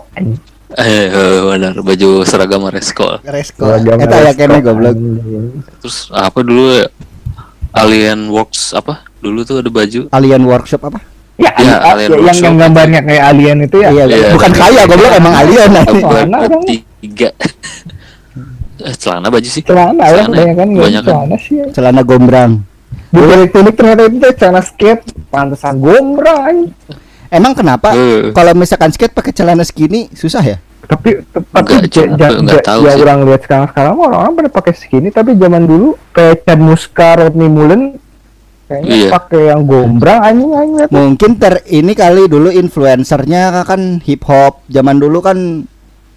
Eh, 0.75 0.85
eh, 1.07 1.39
benar 1.45 1.75
baju 1.79 2.09
seragam 2.23 2.67
Resko. 2.67 3.21
Resko. 3.23 3.67
Eta 3.79 4.17
ya 4.21 4.33
kene 4.33 4.59
goblok. 4.59 4.97
Terus 5.79 6.11
apa 6.11 6.39
dulu 6.41 6.65
ya? 6.77 6.89
Alien 7.73 8.27
Works 8.29 8.73
apa? 8.73 9.03
Dulu 9.19 9.43
tuh 9.43 9.59
ada 9.59 9.69
baju. 9.69 10.07
Alien 10.11 10.45
workshop 10.45 10.85
apa? 10.85 11.01
Ya, 11.35 11.51
Ya, 11.57 11.77
Alien 11.83 12.07
ya, 12.07 12.15
yang 12.15 12.23
Workshop. 12.23 12.45
yang 12.45 12.57
gambarnya 12.57 13.01
kayak 13.03 13.25
alien 13.27 13.59
itu 13.61 13.77
ya. 13.77 13.89
Iya, 13.91 14.05
Iya. 14.07 14.29
bukan 14.31 14.53
kaya 14.53 14.83
goblok 14.85 15.13
emang 15.13 15.35
alien? 15.35 15.71
Celana 15.75 16.39
tiga. 16.63 17.31
Eh, 18.77 18.95
celana 18.95 19.27
baju 19.29 19.49
sih. 19.49 19.63
Celana 19.63 19.97
lah 19.97 20.07
Celana, 20.23 20.29
nggak 20.29 20.67
kebanyakan. 20.77 21.07
celana 21.09 21.37
sih. 21.41 21.55
ya. 21.57 21.67
Celana 21.73 22.01
gombrang. 22.03 22.53
Di 23.09 23.21
elektronik 23.23 23.75
ternyata 23.75 24.03
itu 24.05 24.29
celana 24.37 24.61
skate, 24.61 25.03
pantesan 25.27 25.75
gombrang. 25.79 26.71
Emang 27.35 27.53
kenapa 27.53 27.91
Eh. 27.91 28.31
kalau 28.31 28.55
misalkan 28.55 28.89
skate 28.89 29.11
pakai 29.11 29.31
celana 29.31 29.63
skinny 29.63 30.07
susah 30.11 30.41
ya? 30.41 30.57
Tapi 30.85 31.17
tapi 31.51 31.71
ya 31.81 32.93
sih. 32.93 33.01
orang 33.01 33.25
lihat 33.25 33.43
sekarang 33.43 33.67
sekarang 33.69 33.97
orang-orang 33.97 34.33
pada 34.37 34.51
pakai 34.53 34.73
skinny 34.73 35.09
tapi 35.09 35.33
zaman 35.33 35.65
dulu 35.65 35.97
kayak 36.13 36.45
Chad 36.45 36.61
Muska, 36.61 37.09
Rodney 37.19 37.49
Mullen 37.49 37.97
kayaknya 38.65 38.93
Iya. 38.95 39.09
pakai 39.11 39.43
yang 39.49 39.63
gombrang 39.65 40.21
anjing 40.21 40.53
anjing. 40.53 40.89
Mungkin 40.89 41.31
ter 41.37 41.65
ini 41.67 41.93
kali 41.93 42.29
dulu 42.29 42.49
influencernya 42.49 43.65
kan 43.65 43.99
hip 44.01 44.23
hop. 44.25 44.63
Zaman 44.67 44.97
dulu 44.97 45.19
kan 45.19 45.65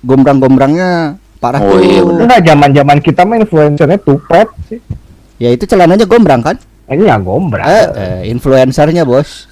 gombrang-gombrangnya 0.01 1.15
parah 1.38 1.59
Oh, 1.59 1.75
tuh. 1.75 1.79
iya. 1.81 2.01
Enggak 2.03 2.41
zaman-zaman 2.45 2.97
kita 3.00 3.21
mah 3.24 3.38
influencernya 3.39 3.97
tupet 3.97 4.47
sih. 4.67 4.79
Ya 5.38 5.50
itu 5.50 5.63
celananya 5.63 6.03
gombrang 6.03 6.41
kan? 6.41 6.57
Ini 6.86 7.03
ya 7.05 7.17
gombrang. 7.17 7.63
Eh, 7.63 7.88
eh, 7.93 8.19
influencernya 8.27 9.03
bos. 9.03 9.47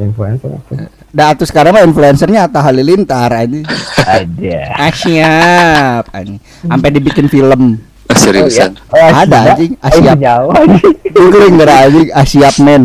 Influencer 0.00 0.48
apa? 0.48 0.88
Dah 1.08 1.34
tuh 1.34 1.44
sekarang 1.44 1.72
mah 1.72 1.82
influencernya 1.82 2.46
Atta 2.46 2.60
Halilintar 2.60 3.28
aja. 3.28 3.60
Aja. 4.00 4.60
Ah 4.72 4.92
siap 4.92 6.04
anjing. 6.10 6.38
Sampai 6.60 6.88
dibikin 6.90 7.26
film. 7.26 7.82
Ah, 8.06 8.16
Seriusan. 8.16 8.72
Oh, 8.88 8.96
Ada, 8.96 9.20
Asia. 9.20 9.52
anjing. 9.52 9.72
Oh, 9.74 9.88
Asia. 9.90 10.12
jauh 10.14 10.50
anjing. 10.50 10.94
Itu 11.04 11.20
gara 11.56 11.74
anjing 11.84 12.08
Asiap 12.10 12.54
men. 12.58 12.82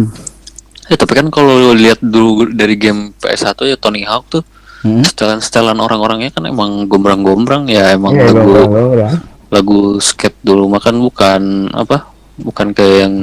Eh, 0.86 0.96
tapi 0.96 1.14
kan 1.14 1.30
kalau 1.30 1.54
lu 1.54 1.72
lihat 1.74 1.98
dulu 1.98 2.50
dari 2.50 2.76
game 2.76 3.16
PS1 3.16 3.56
ya 3.64 3.78
Tony 3.78 4.04
Hawk 4.04 4.28
tuh 4.30 4.44
Hmm? 4.84 5.00
setelan-setelan 5.00 5.80
orang-orangnya 5.80 6.28
kan 6.30 6.44
emang 6.44 6.84
gombrang-gombrang 6.86 7.72
ya 7.72 7.96
emang 7.96 8.12
Iya, 8.14 8.28
lagu 8.28 8.36
gombrang, 8.44 8.68
gombrang. 8.68 9.14
lagu 9.48 9.80
skate 9.98 10.36
dulu 10.44 10.68
makan 10.68 11.00
bukan 11.00 11.42
apa 11.72 12.12
bukan 12.36 12.76
kayak 12.76 13.08
yang 13.08 13.16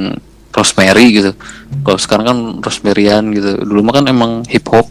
Rosemary 0.51 1.05
gitu 1.11 1.31
kalau 1.81 1.97
sekarang 1.97 2.25
kan 2.25 2.37
Rosemaryan 2.59 3.23
gitu 3.31 3.59
dulu 3.59 3.79
mah 3.81 3.93
kan 3.93 4.05
emang 4.05 4.31
hip 4.45 4.67
hop 4.67 4.87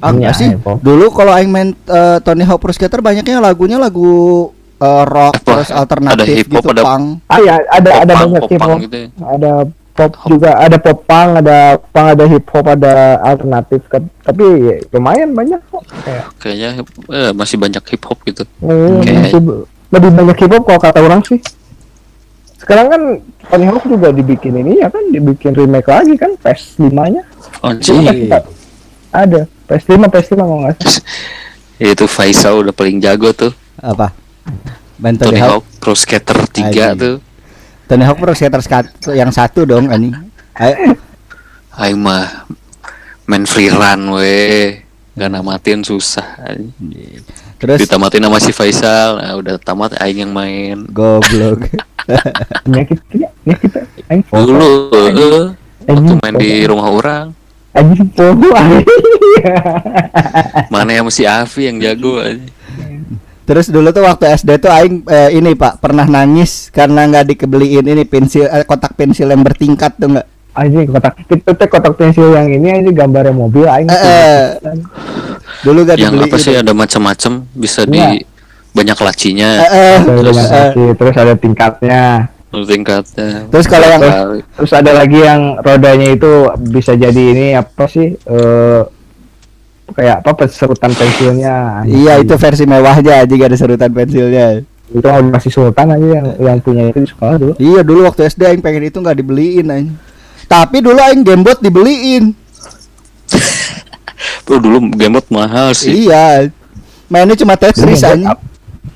Ah, 0.00 0.08
Iya, 0.08 0.16
enggak 0.16 0.34
sih. 0.34 0.48
hip 0.48 0.64
hop. 0.64 0.80
Dulu 0.80 1.12
kalau 1.12 1.28
aing 1.30 1.52
main 1.52 1.76
eh, 1.76 2.18
Tony 2.20 2.40
Hawk 2.40 2.56
Pro 2.58 2.72
Skater 2.72 2.98
banyaknya 2.98 3.36
lagunya 3.36 3.76
lagu 3.76 4.48
eh, 4.74 5.04
rock 5.04 5.36
Apa? 5.36 5.60
terus 5.60 5.68
alternatif 5.70 6.16
Ada 6.16 6.24
hip 6.24 6.48
hop, 6.48 6.56
gitu 6.56 6.68
ada- 6.72 6.84
punk. 6.88 7.04
Ah 7.26 7.36
ya, 7.38 7.54
ada 7.68 7.90
ada 7.98 8.12
Popang, 8.16 8.24
banyak 8.26 8.42
hip 8.48 8.60
hop. 8.62 8.78
gitu 8.80 8.96
ya. 8.96 9.08
Ada 9.28 9.52
pop 9.92 10.12
juga, 10.24 10.50
ada 10.56 10.76
pop 10.80 10.98
punk, 11.04 11.30
ada 11.36 11.58
punk, 11.86 12.06
ada 12.10 12.24
hip 12.26 12.46
hop, 12.48 12.64
ada 12.64 12.94
alternatif. 13.20 13.80
Tapi 14.24 14.44
ya, 14.62 14.76
lumayan 14.90 15.36
banyak 15.36 15.60
kok. 15.68 15.84
Kayak 16.00 16.24
kayaknya 16.40 16.68
eh, 17.10 17.32
masih 17.36 17.56
banyak 17.60 17.84
hip 17.84 18.02
hop 18.02 18.18
gitu 18.24 18.42
eh, 18.64 18.92
Kayak- 19.04 19.20
masih 19.20 19.40
lebih 19.90 20.10
banyak 20.16 20.36
hip 20.38 20.50
hop 20.50 20.62
kalau 20.64 20.80
kata 20.80 20.98
orang 20.98 21.20
sih. 21.20 21.36
Sekarang 22.70 22.86
kan 22.86 23.02
Tony 23.50 23.66
Hawk 23.66 23.82
juga 23.82 24.14
dibikin 24.14 24.54
ini 24.54 24.78
ya 24.78 24.86
kan, 24.86 25.02
dibikin 25.10 25.50
remake 25.52 25.90
lagi 25.90 26.14
kan 26.14 26.38
PS5-nya. 26.38 27.26
anjing 27.60 27.98
Iya. 27.98 28.46
Ada 29.10 29.42
PS5, 29.66 30.06
PS5 30.06 30.38
mau 30.38 30.62
nggak 30.62 30.78
itu 31.82 32.04
Faisal 32.06 32.62
udah 32.62 32.70
paling 32.70 33.02
jago 33.02 33.34
tuh 33.34 33.50
Apa? 33.76 34.14
Main 35.02 35.18
Tony, 35.18 35.34
Tony 35.34 35.40
Hawk. 35.40 35.66
Hawk 35.66 35.82
Pro 35.82 35.94
Skater 35.98 36.46
3 36.46 36.62
Anjing. 36.62 36.94
tuh 36.94 37.14
Tony 37.84 38.04
Hawk 38.06 38.22
Pro 38.22 38.30
Skater 38.30 38.62
skat- 38.62 38.94
yang 39.10 39.34
satu 39.34 39.66
dong 39.66 39.90
anjing. 39.90 40.14
Ayo, 40.54 40.94
Aing 41.74 41.98
mah 41.98 42.46
main 43.24 43.42
free 43.42 43.66
run 43.66 44.14
we 44.14 44.30
gak 45.20 45.32
namatin 45.36 45.84
susah 45.84 46.24
anjing. 46.40 47.20
terus 47.60 47.84
ditamatin 47.84 48.24
sama 48.24 48.38
si 48.40 48.52
Faisal 48.56 49.20
nah, 49.20 49.36
udah 49.36 49.60
tamat 49.60 50.00
Aing 50.00 50.24
yang 50.24 50.32
main 50.32 50.88
goblok. 50.88 51.68
Penyakit 52.64 52.98
ya, 53.12 53.28
ya 53.44 53.54
kita. 53.60 53.84
Aing 54.08 54.24
dulu 54.24 54.72
eh, 55.84 55.92
waktu 55.92 56.12
main 56.24 56.34
di 56.40 56.50
rumah 56.64 56.88
orang 56.88 57.26
Anjing 57.70 58.10
anjing. 58.18 58.86
mana 60.74 60.90
yang 60.90 61.06
si 61.06 61.22
Avi 61.22 61.70
yang 61.70 61.78
jago 61.78 62.18
anjing. 62.18 62.50
Terus 63.46 63.66
dulu 63.66 63.90
tuh 63.90 64.06
waktu 64.06 64.30
SD 64.30 64.62
tuh 64.62 64.70
aing 64.70 65.02
eh, 65.10 65.34
ini 65.34 65.58
Pak 65.58 65.82
pernah 65.82 66.06
nangis 66.06 66.70
karena 66.70 67.06
nggak 67.06 67.34
dikebeliin 67.34 67.82
ini 67.82 68.06
pensil 68.06 68.46
eh, 68.46 68.62
kotak 68.62 68.94
pensil 68.94 69.26
yang 69.26 69.42
bertingkat 69.42 69.98
tuh 69.98 70.18
nggak? 70.18 70.26
Anjing 70.50 70.90
kotak 70.90 71.14
itu 71.22 71.50
teh 71.54 71.68
kotak 71.70 71.94
pensil 71.94 72.34
yang 72.34 72.50
ini 72.50 72.68
aja 72.82 72.90
gambarnya 72.90 73.30
mobil 73.30 73.66
aing. 73.70 73.86
Eh, 73.86 74.02
eh. 74.02 74.42
Dulu 75.62 75.86
gak 75.86 75.96
yang 76.00 76.18
apa 76.18 76.36
sih 76.40 76.58
ada 76.58 76.74
macam-macam 76.74 77.46
bisa 77.54 77.86
di 77.86 77.98
Iya. 78.00 78.26
banyak 78.70 78.98
lacinya 78.98 79.50
Eh, 79.62 79.70
eh. 79.70 79.98
Terus, 80.02 80.36
banyak 80.36 80.50
eh. 80.50 80.58
kaki, 80.74 80.86
terus 80.98 81.14
ada 81.18 81.34
tingkatnya. 81.38 82.02
tingkatnya 82.50 83.46
Terus 83.46 83.66
kalau 83.70 83.86
yang 83.86 84.02
Terus 84.58 84.72
ada 84.74 84.90
lagi 84.90 85.18
yang 85.22 85.62
rodanya 85.62 86.08
itu 86.18 86.50
bisa 86.66 86.98
jadi 86.98 87.22
ini 87.30 87.46
apa 87.54 87.86
sih? 87.86 88.10
eh 88.18 88.82
kayak 89.90 90.22
apa 90.22 90.46
serutan 90.46 90.90
pensilnya. 90.94 91.82
Iya 91.86 92.22
itu 92.22 92.34
versi 92.38 92.64
mewahnya 92.66 93.22
aja 93.26 93.32
gak 93.34 93.50
ada 93.50 93.58
serutan 93.58 93.90
pensilnya. 93.90 94.62
Itu 94.90 95.06
masih 95.06 95.50
sultan 95.54 95.94
aja 95.94 96.06
yang 96.18 96.26
yang 96.42 96.58
punya 96.58 96.90
itu 96.90 97.06
di 97.06 97.08
sekolah 97.10 97.34
dulu. 97.38 97.52
Iya 97.58 97.80
dulu 97.86 98.06
waktu 98.06 98.26
SD 98.26 98.42
aing 98.42 98.62
pengen 98.62 98.90
itu 98.90 98.98
nggak 98.98 99.18
dibeliin 99.18 99.66
aing. 99.70 99.90
Tapi 100.50 100.76
dulu 100.80 100.98
aing 100.98 101.22
gamebot 101.22 101.58
dibeliin. 101.58 102.34
Bro, 104.44 104.58
dulu 104.58 104.76
gamebot 104.90 105.26
mahal 105.30 105.70
sih 105.70 106.04
Iya. 106.04 106.50
Mainnya 107.06 107.34
cuma 107.34 107.54
Tetris 107.54 108.02
buat 108.02 108.38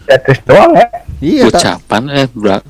Tetris 0.05 0.39
doang 0.43 0.75
ya. 0.75 0.87
Iya. 1.17 1.43
gocapan 1.47 2.03
eh 2.13 2.27
bra- 2.29 2.67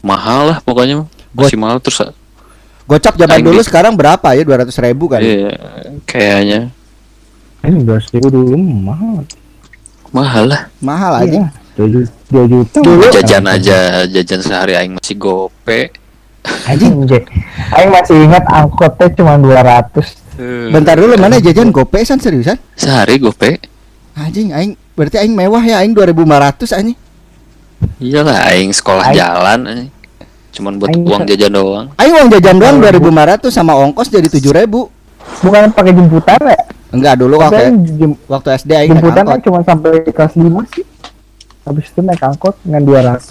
mahal 0.00 0.50
lah 0.50 0.58
pokoknya 0.58 1.04
masih 1.30 1.54
mahal 1.54 1.78
terus 1.78 2.00
Gocap 2.82 3.14
zaman 3.14 3.36
Aing 3.36 3.44
dulu 3.44 3.60
di- 3.60 3.68
sekarang 3.68 3.92
berapa 3.92 4.32
ya? 4.32 4.42
200 4.42 4.72
ribu 4.82 5.06
kan? 5.06 5.20
iya 5.20 5.52
kayaknya 6.02 6.72
Ini 7.60 7.84
dua 7.84 8.00
ribu 8.02 8.26
dulu 8.26 8.56
mahal. 8.56 9.22
mahal 10.08 10.44
lah 10.48 10.60
Mahal 10.80 11.12
aja. 11.20 11.40
Iya, 11.76 12.08
juta. 12.48 12.78
Dulu- 12.80 13.12
jajan 13.12 13.44
aja 13.44 13.78
jajan 14.04 14.40
sehari 14.40 14.72
aing 14.74 14.96
masih 14.96 15.14
gope 15.14 15.92
Anjing. 16.64 16.94
Aing 17.70 17.90
masih 17.90 18.16
ingat 18.20 18.44
angkotnya 18.46 19.08
cuma 19.14 19.36
200. 19.36 19.90
Bentar 20.70 20.94
dulu 20.94 21.12
mana 21.14 21.36
jajan 21.36 21.68
gope 21.68 21.98
san 22.00 22.16
seriusan? 22.16 22.54
sehari 22.72 23.18
gope 23.18 23.58
Anjing 24.14 24.50
aing 24.50 24.72
berarti 24.92 25.18
aing 25.18 25.32
mewah 25.32 25.60
ya 25.60 25.78
aing 25.78 25.90
2500 25.92 26.70
anjing. 26.72 26.98
iyalah 27.98 28.46
aing 28.48 28.70
sekolah 28.70 29.04
Aing- 29.04 29.16
jalan 29.16 29.58
anjing. 29.64 29.90
cuman 30.50 30.72
buat 30.76 30.90
Aing 30.90 31.04
uang 31.04 31.22
jajan 31.24 31.52
doang 31.52 31.86
Aing 31.94 32.12
uang 32.12 32.28
jajan 32.28 32.56
doang 32.56 32.76
2500 32.80 33.46
sama 33.48 33.74
ongkos 33.76 34.08
jadi 34.08 34.26
7000. 34.26 34.90
Bukan 35.38 35.60
pakai 35.70 35.92
jemputan 35.92 36.40
ya? 36.40 36.58
Enggak 36.88 37.14
dulu 37.16 37.36
waktu 37.36 37.68
jem- 37.92 38.18
waktu 38.24 38.48
SD 38.56 38.70
aing 38.72 38.90
jemputan 38.92 39.24
kan 39.24 39.38
cuma 39.38 39.60
sampai 39.60 40.02
kelas 40.04 40.32
5 40.32 40.46
sih. 40.72 40.84
Habis 41.68 41.92
itu 41.92 42.00
naik 42.00 42.24
angkot 42.24 42.56
dengan 42.64 42.80
200 42.80 43.28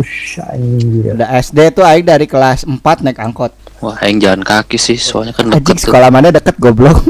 anjing 0.54 0.88
gila. 0.94 1.12
Udah 1.18 1.30
SD 1.42 1.60
tuh 1.74 1.82
aing 1.82 2.06
dari 2.06 2.30
kelas 2.30 2.70
4 2.70 2.78
naik 3.02 3.18
angkot. 3.18 3.50
wah 3.82 3.98
aing 4.02 4.22
jalan 4.22 4.42
kaki 4.42 4.78
sih 4.78 4.98
soalnya 4.98 5.34
kan 5.34 5.50
Anjing 5.50 5.62
deket 5.62 5.76
tuh 5.82 5.84
sekolah 5.90 6.10
mana 6.14 6.30
deket 6.30 6.56
goblok. 6.62 7.02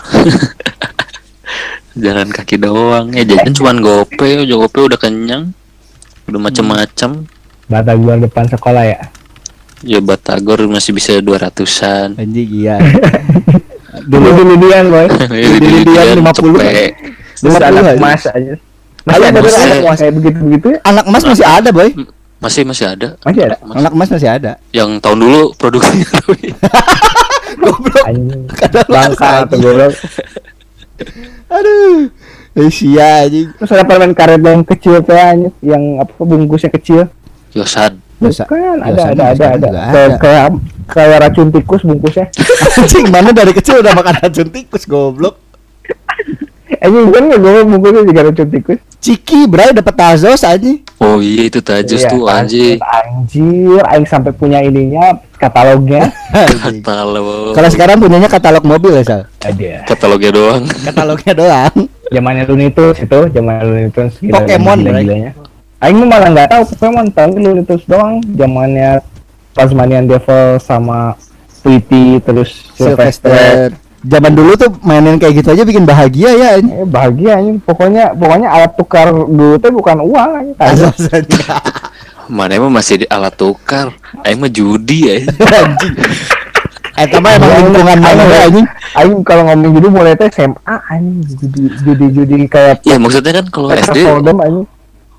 jalan 2.04 2.28
kaki 2.32 2.56
doang 2.56 3.12
ya 3.12 3.28
jajan 3.28 3.52
cuman 3.52 3.76
gope 3.84 4.46
udah 4.46 4.56
gope 4.64 4.80
udah 4.80 4.96
kenyang 4.96 5.52
udah 6.30 6.40
macem-macem 6.40 7.26
Batagor 7.66 8.16
depan 8.18 8.46
sekolah 8.48 8.82
ya. 8.88 8.98
ya 9.84 9.98
batagor 10.00 10.64
masih 10.70 10.96
bisa 10.96 11.18
200-an 11.20 12.16
Anjing 12.16 12.48
iya. 12.48 12.80
Dulu 13.90 14.28
dulu 14.32 14.54
dian 14.64 14.86
boy. 14.88 15.06
Lilian 15.60 16.22
50. 16.22 16.38
cepet. 16.38 16.94
Terus 17.40 17.56
50 17.58 17.68
anak 17.68 17.82
emas 17.98 18.22
aja. 18.30 18.54
Masih 19.02 19.24
ada 19.24 19.38
bener, 19.38 19.52
anak 19.56 19.78
emas 19.80 19.98
kayak 19.98 20.14
begitu 20.14 20.38
begitu 20.40 20.66
ya? 20.68 20.78
Anak 20.84 21.04
emas 21.06 21.22
masih 21.24 21.46
ada, 21.46 21.68
boy. 21.70 21.90
masih 22.38 22.62
masih 22.62 22.86
ada 22.86 23.08
Masih 23.20 23.42
ada. 23.42 23.56
Mas- 23.60 23.76
Anak 23.76 23.92
emas 23.92 24.08
masih 24.10 24.28
ada. 24.30 24.52
yang 24.70 24.90
tahun 24.96 25.18
dulu 25.18 25.42
produksinya 25.54 26.08
Goblok. 27.60 28.04
Masa, 28.86 29.44
atau 29.44 29.56
goblok. 29.58 29.92
Aduh. 31.48 32.08
Eh, 32.52 32.66
sia 32.68 33.24
anjing. 33.24 33.46
Terus 33.54 33.70
ada 33.70 33.84
permen 33.84 34.10
karet 34.10 34.38
yang 34.38 34.62
kecil 34.62 34.98
anjing, 35.00 35.52
yang 35.60 35.82
apa 35.98 36.12
bungkusnya 36.16 36.70
kecil. 36.70 37.06
Yosan 37.50 37.98
Yosa- 38.18 38.46
Bukan, 38.46 38.78
ada 38.78 38.90
Yosan 38.90 39.10
ada 39.10 39.22
ada 39.22 39.32
juga 39.32 39.46
ada. 39.48 39.68
ada. 39.68 39.82
Kayak 39.90 40.10
kayak 40.18 40.46
kayak 40.86 41.18
racun 41.20 41.48
tikus 41.50 41.82
bungkusnya. 41.82 42.26
Anjing 42.78 43.06
mana 43.08 43.30
dari 43.30 43.50
kecil 43.50 43.80
udah 43.80 43.92
makan 43.92 44.14
racun 44.18 44.48
tikus 44.48 44.84
goblok. 44.84 45.34
Anjing 46.80 47.12
kan 47.12 47.22
nggak 47.28 47.40
gue 47.76 47.90
juga 48.08 48.20
racun 48.24 48.48
tikus. 48.48 48.78
Ciki 49.00 49.44
bray 49.44 49.72
dapat 49.72 49.92
tazos 49.92 50.40
anjing. 50.42 50.80
Oh 50.96 51.20
iya 51.20 51.48
itu 51.48 51.60
tajus 51.60 52.04
Iya, 52.04 52.08
tuh 52.08 52.24
anjing. 52.24 52.76
Anjir, 52.76 53.80
aing 53.86 54.04
sampai 54.04 54.32
punya 54.32 54.60
ininya 54.60 55.16
katalognya. 55.34 56.12
Katalog. 56.64 57.52
Kalau 57.52 57.68
sekarang 57.68 57.96
punyanya 57.96 58.28
katalog 58.28 58.60
mobil 58.60 58.92
ya 58.92 59.04
Sal? 59.04 59.22
Ada. 59.40 59.84
katalognya 59.84 60.30
doang. 60.30 60.62
Katalognya 60.88 61.32
doang. 61.32 61.74
Zamannya 62.10 62.44
Looney 62.44 62.68
Tunes 62.68 62.98
itu, 62.98 63.20
zaman 63.30 63.54
Looney 63.62 63.88
Tunes 63.88 64.12
gila- 64.18 64.40
Pokemon, 64.40 64.78
gila-gilanya. 64.82 65.32
Aing 65.80 65.96
mah 65.96 66.08
malah 66.10 66.28
nggak 66.30 66.48
tahu 66.50 66.62
Pokemon, 66.76 67.06
tahu 67.10 67.30
Looney 67.38 67.64
Tunes 67.64 67.84
doang. 67.86 68.20
Zamannya 68.30 69.00
Tasmanian 69.52 70.04
Devil 70.04 70.56
sama 70.58 71.16
Tweety 71.60 72.20
terus 72.20 72.72
Sylvester. 72.72 73.72
Zaman 74.00 74.32
dulu 74.32 74.56
tuh 74.56 74.72
mainin 74.80 75.20
kayak 75.20 75.44
gitu 75.44 75.48
aja 75.52 75.60
bikin 75.60 75.84
bahagia 75.84 76.30
ya. 76.32 76.48
Eh, 76.56 76.88
bahagia 76.88 77.36
anjing. 77.36 77.60
Pokoknya 77.60 78.16
pokoknya 78.16 78.48
alat 78.48 78.72
tukar 78.72 79.12
dulu 79.12 79.60
teh 79.60 79.68
bukan 79.68 80.00
uang 80.00 80.30
anjing. 80.56 80.56
Mana 82.36 82.56
emang 82.56 82.72
masih 82.72 83.04
di 83.04 83.06
alat 83.12 83.36
tukar. 83.36 83.92
Aing 84.24 84.40
mah 84.40 84.48
judi 84.48 85.04
ya. 85.04 85.14
Anjing. 85.36 85.94
Eh, 86.96 87.20
mah 87.20 87.32
emang 87.36 87.50
lingkungan 87.60 87.98
mana 88.00 88.22
ya 88.24 88.38
anjing? 88.48 88.66
Aing 88.96 89.20
kalau 89.20 89.42
ngomong 89.52 89.72
gitu 89.76 89.88
mulai 89.92 90.16
teh 90.16 90.28
SMA 90.32 90.76
anjing 90.88 91.36
judi 91.36 91.62
judi 91.84 92.06
judi 92.16 92.36
kayak 92.48 92.80
Ya 92.88 92.96
maksudnya 92.96 93.36
kan 93.36 93.46
kalau 93.52 93.68
SD. 93.76 93.98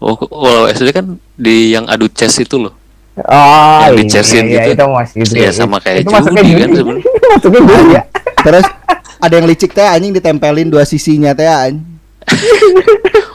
Oh, 0.02 0.18
kalau 0.18 0.66
SD 0.74 0.90
kan 0.90 1.22
di 1.38 1.78
yang 1.78 1.86
adu 1.86 2.10
chess 2.10 2.42
itu 2.42 2.58
loh. 2.58 2.74
Oh, 3.12 3.80
Yang 3.86 3.92
iya, 3.92 4.00
dicesin 4.02 4.46
iya, 4.48 4.64
gitu. 4.72 4.82
itu 4.82 4.86
masih. 4.88 5.20
Iya, 5.36 5.52
sama 5.52 5.78
kayak 5.84 6.08
itu 6.08 6.10
judi 6.10 6.54
kan 6.58 6.70
sebenarnya. 6.74 7.06
Masuknya 7.36 7.62
judi 7.62 7.86
ya. 7.94 8.02
Terus 8.42 8.66
ada 9.18 9.34
yang 9.34 9.46
licik 9.46 9.72
teh 9.72 9.84
anjing 9.84 10.12
ditempelin 10.12 10.68
dua 10.68 10.84
sisinya 10.84 11.32
teh 11.32 11.46
anjing. 11.46 11.86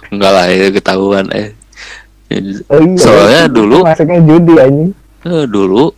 Enggak 0.09 0.33
lah 0.33 0.47
itu 0.49 0.69
ketahuan 0.73 1.27
eh. 1.31 1.53
Oh, 2.67 2.81
iya. 2.81 2.99
Soalnya 2.99 3.43
dulu 3.47 3.83
masuknya 3.83 4.19
judi 4.21 4.55
anjing. 4.57 4.91
eh, 5.23 5.45
dulu 5.45 5.95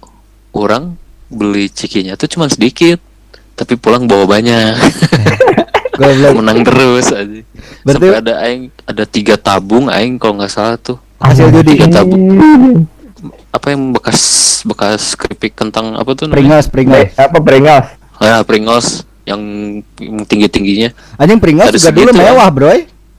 orang 0.53 0.97
beli 1.29 1.69
cikinya 1.69 2.15
tuh 2.15 2.25
cuma 2.27 2.47
sedikit 2.47 2.97
tapi 3.55 3.75
pulang 3.75 4.05
bawa 4.05 4.25
banyak 4.27 4.77
Goblok. 5.99 6.33
menang 6.35 6.62
terus 6.62 7.11
aja 7.11 7.43
Berarti- 7.83 7.93
sampai 7.93 8.17
ada 8.17 8.35
aing 8.41 8.62
ada 8.83 9.05
tiga 9.05 9.35
tabung 9.35 9.88
aing 9.88 10.17
kalau 10.17 10.38
nggak 10.38 10.49
salah 10.49 10.77
tuh 10.77 10.97
Hasil 11.19 11.50
judi. 11.50 11.75
Tiga 11.75 11.91
tabung 11.93 12.23
apa 13.50 13.67
yang 13.69 13.91
bekas 13.91 14.21
bekas 14.62 15.12
keripik 15.12 15.53
kentang 15.53 15.93
apa 15.93 16.07
tuh 16.12 16.29
Pringles, 16.29 16.65
namanya 16.65 16.71
Pringles. 16.71 17.11
Apa 17.15 17.38
Pringles? 17.38 17.87
Ah 18.19 18.43
Pringles 18.43 19.03
yang 19.23 19.41
tinggi 20.25 20.49
tingginya 20.49 20.91
Anjing 21.17 21.37
Pringles 21.37 21.69
Ada 21.69 21.79
juga 21.79 21.93
dulu 21.93 22.11
ya. 22.11 22.33
mewah, 22.33 22.49
Bro. 22.49 22.73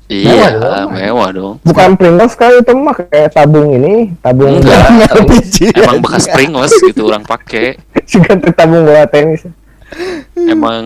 iya 0.10 0.48
dong. 0.58 0.90
mewah 0.90 1.30
dong 1.30 1.56
Bukan 1.62 1.90
Pringles 1.94 2.34
kali 2.34 2.66
itu 2.66 2.74
mah 2.74 2.98
kayak 2.98 3.30
tabung 3.30 3.70
ini, 3.70 4.10
tabung 4.20 4.58
Enggak. 4.58 4.90
Emang 5.78 6.02
bekas 6.02 6.26
Pringles 6.26 6.74
gitu 6.82 7.06
orang 7.06 7.22
pakai 7.22 7.78
juga 8.12 8.34
tuh 8.36 8.52
tabung 8.52 8.84
bola 8.84 9.06
tenis. 9.06 9.46
emang 10.38 10.84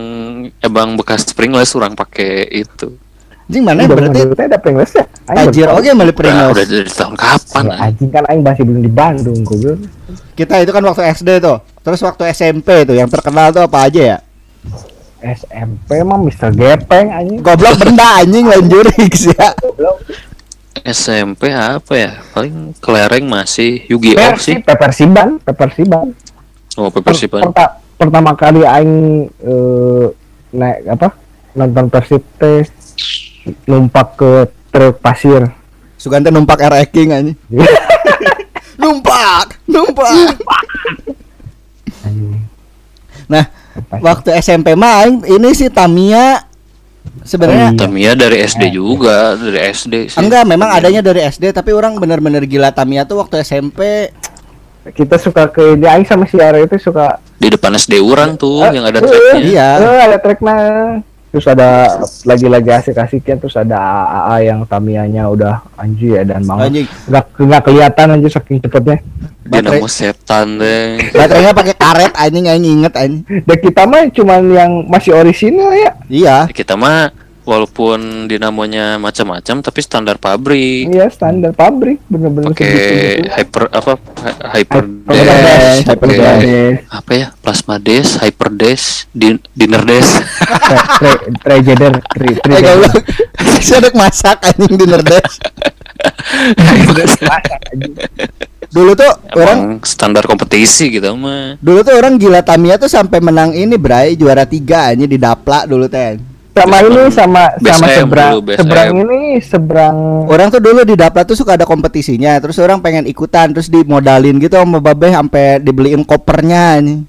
emang 0.58 0.88
bekas 0.96 1.28
Pringles 1.32 1.72
orang 1.72 1.92
pakai 1.92 2.48
itu 2.50 2.96
Anjing 3.44 3.60
mana 3.60 3.84
Zaman 3.84 3.96
berarti 4.08 4.20
teh 4.32 4.44
ada 4.48 4.58
Pringles 4.58 4.92
ya? 4.92 5.04
Baru 5.24 5.48
oke 5.76 5.84
beli 5.84 6.00
udah, 6.00 6.16
Pringles. 6.16 6.52
udah 6.52 6.64
dari 6.64 6.90
tahun 6.90 7.14
kapan 7.14 7.64
ah? 7.68 7.78
Anjing 7.84 8.10
kan 8.10 8.22
aing 8.24 8.42
masih 8.42 8.62
belum 8.64 8.80
di 8.80 8.92
Bandung 8.92 9.40
goblok. 9.42 9.78
Kita 10.32 10.54
itu 10.58 10.70
kan 10.72 10.82
waktu 10.82 11.02
SD 11.12 11.30
tuh. 11.38 11.58
Terus 11.80 12.00
waktu 12.00 12.22
SMP 12.30 12.68
tuh 12.82 12.96
yang 12.96 13.06
terkenal 13.06 13.52
tuh 13.52 13.62
apa 13.62 13.84
aja 13.84 14.00
ya? 14.00 14.18
SMP 15.20 16.00
mah 16.00 16.16
Mr. 16.18 16.52
Gepeng 16.52 17.08
anjing. 17.08 17.40
Goblok 17.40 17.76
benda 17.76 18.20
anjing 18.20 18.44
lain 18.44 18.64
jurix 18.64 19.28
ya. 19.30 19.52
SMP 20.80 21.48
apa 21.48 21.92
ya 21.92 22.10
paling 22.30 22.76
kelereng 22.76 23.24
masih 23.24 23.88
Yu-Gi-Oh 23.88 24.36
sih 24.36 24.60
Pepper 24.60 24.92
Siban, 24.92 25.40
Pepper 25.40 25.72
Siban. 25.72 26.12
oh 26.74 26.90
Per- 26.90 27.00
Persipan 27.00 27.40
perta- 27.48 27.80
pertama 27.96 28.34
kali 28.34 28.60
aing 28.60 28.92
eh, 29.30 30.06
naik 30.50 30.78
apa? 30.90 31.08
Nonton 31.54 31.86
Persib 31.86 32.20
teh 32.36 32.66
numpak 33.64 34.16
ke 34.16 34.30
truk 34.68 34.98
pasir. 34.98 35.48
Sugante 35.94 36.28
numpak 36.28 36.60
R 36.60 36.84
King 36.86 37.10
anjing. 37.10 37.36
numpak, 38.82 39.56
numpak. 39.64 40.36
Nah, 43.24 43.44
waktu 43.98 44.36
SMP 44.36 44.76
mah 44.76 45.02
aing 45.02 45.24
ini 45.26 45.50
sih 45.52 45.72
Tamiya 45.72 46.44
sebenarnya 47.24 47.72
Oh. 47.72 47.78
Tamiya 47.78 48.12
dari 48.12 48.44
SD 48.44 48.68
juga 48.70 49.32
dari 49.32 49.72
SD 49.72 50.12
sih 50.12 50.20
enggak 50.20 50.44
memang 50.44 50.68
adanya 50.68 51.00
dari 51.00 51.24
SD 51.24 51.50
tapi 51.50 51.72
orang 51.72 51.96
bener-bener 51.96 52.44
gila 52.44 52.68
Tamiya 52.68 53.04
tuh 53.04 53.18
waktu 53.18 53.40
SMP 53.40 54.12
Kita 54.84 55.16
suka 55.16 55.48
ke 55.48 55.80
dia 55.80 55.96
aing 55.96 56.04
sama 56.04 56.28
si 56.28 56.36
Ara 56.36 56.60
itu 56.60 56.76
suka 56.76 57.16
di 57.34 57.48
depan 57.48 57.72
SD 57.72 57.96
orang 57.98 58.36
tuh 58.36 58.68
yang 58.68 58.84
ada 58.84 59.00
Eh, 59.00 59.02
tracknya 59.02 59.40
Iya. 59.40 59.68
Eh, 59.80 60.00
ada 60.04 60.18
tracknya. 60.20 60.56
Terus 61.34 61.50
ada 61.50 61.98
lagi-lagi 62.22 62.70
asik-asiknya 62.70 63.42
terus 63.42 63.58
ada 63.58 63.74
AA 64.06 64.54
yang 64.54 64.62
Tamiyanya 64.62 65.26
udah 65.26 65.66
anjir 65.74 66.22
ya 66.22 66.22
dan 66.22 66.46
anjing 66.46 66.86
Nggak 67.10 67.24
nggak 67.34 67.62
kelihatan 67.66 68.06
aja 68.14 68.28
saking 68.38 68.62
cepetnya. 68.62 69.02
Dinamo 69.42 69.90
setan 69.90 70.62
deh 70.62 71.10
baterainya 71.10 71.50
pakai 71.50 71.74
karet 71.74 72.14
anjing 72.14 72.46
aing 72.46 72.66
inget 72.78 72.94
anjing. 72.94 73.26
Dan 73.26 73.58
kita 73.58 73.82
mah 73.82 74.06
cuman 74.14 74.40
yang 74.46 74.72
masih 74.86 75.10
orisinal 75.10 75.74
ya. 75.74 75.90
Iya. 76.06 76.36
kita 76.54 76.78
mah 76.78 77.23
walaupun 77.44 77.98
dinamonya 78.24 78.96
macam-macam 78.96 79.60
tapi 79.60 79.78
standar 79.78 80.16
pabrik 80.16 80.88
Iya 80.88 81.06
standar 81.06 81.52
pabrik 81.52 82.00
bener-bener 82.06 82.50
pakai 82.50 82.64
segitu-gitu. 82.64 83.30
hyper 83.30 83.62
apa 83.68 83.92
hy- 83.94 84.40
hyper 84.54 84.82
Hyper 85.04 85.14
dash 85.14 85.44
dash, 85.44 85.78
hyper 85.86 86.08
dash. 86.10 86.44
apa 86.90 87.10
ya 87.12 87.26
plasma 87.36 87.76
dash 87.76 88.10
hyper 88.18 88.48
dash 88.50 88.84
din- 89.10 89.44
dinner 89.52 89.82
dash 89.82 90.10
Tre- 90.98 91.20
tri- 91.38 92.40
Eh. 92.44 92.92
Sedek 93.60 93.92
masak 94.00 94.40
anjing 94.42 94.74
di 94.74 94.84
Nerdes. 94.84 95.36
Dulu 98.66 98.90
tuh 98.92 99.06
orang 99.34 99.58
emang 99.76 99.86
standar 99.86 100.24
kompetisi 100.24 100.90
gitu 100.90 101.14
mah 101.14 101.54
dulu 101.58 101.80
tuh 101.80 101.94
orang 101.94 102.16
gila 102.16 102.42
Tamiya 102.42 102.74
tuh 102.76 102.88
sampai 102.88 103.20
menang 103.20 103.54
ini 103.54 103.76
Bray 103.76 104.12
juara 104.14 104.42
tiga 104.44 104.90
anjing 104.90 105.06
di 105.06 105.16
Dapla 105.16 105.62
dulu 105.64 105.86
teh. 105.86 106.18
Sama 106.54 106.76
ini 106.80 107.02
sama 107.10 107.42
sama 107.58 107.86
seberang 107.88 108.30
dulu, 108.32 108.54
seberang 108.54 108.88
ini 108.94 109.20
seberang 109.38 109.96
Orang 110.24 110.48
tuh 110.48 110.58
dulu 110.58 110.80
di 110.82 110.94
Dapla 110.94 111.22
tuh 111.22 111.34
suka 111.34 111.54
ada 111.54 111.62
kompetisinya, 111.62 112.38
terus 112.38 112.56
orang 112.56 112.78
pengen 112.78 113.04
ikutan, 113.04 113.50
terus 113.50 113.66
dimodalin 113.66 114.38
gitu 114.38 114.54
sama 114.54 114.78
Babe 114.78 115.10
sampai 115.10 115.58
dibeliin 115.58 116.00
kopernya 116.00 116.78
anjing. 116.78 117.02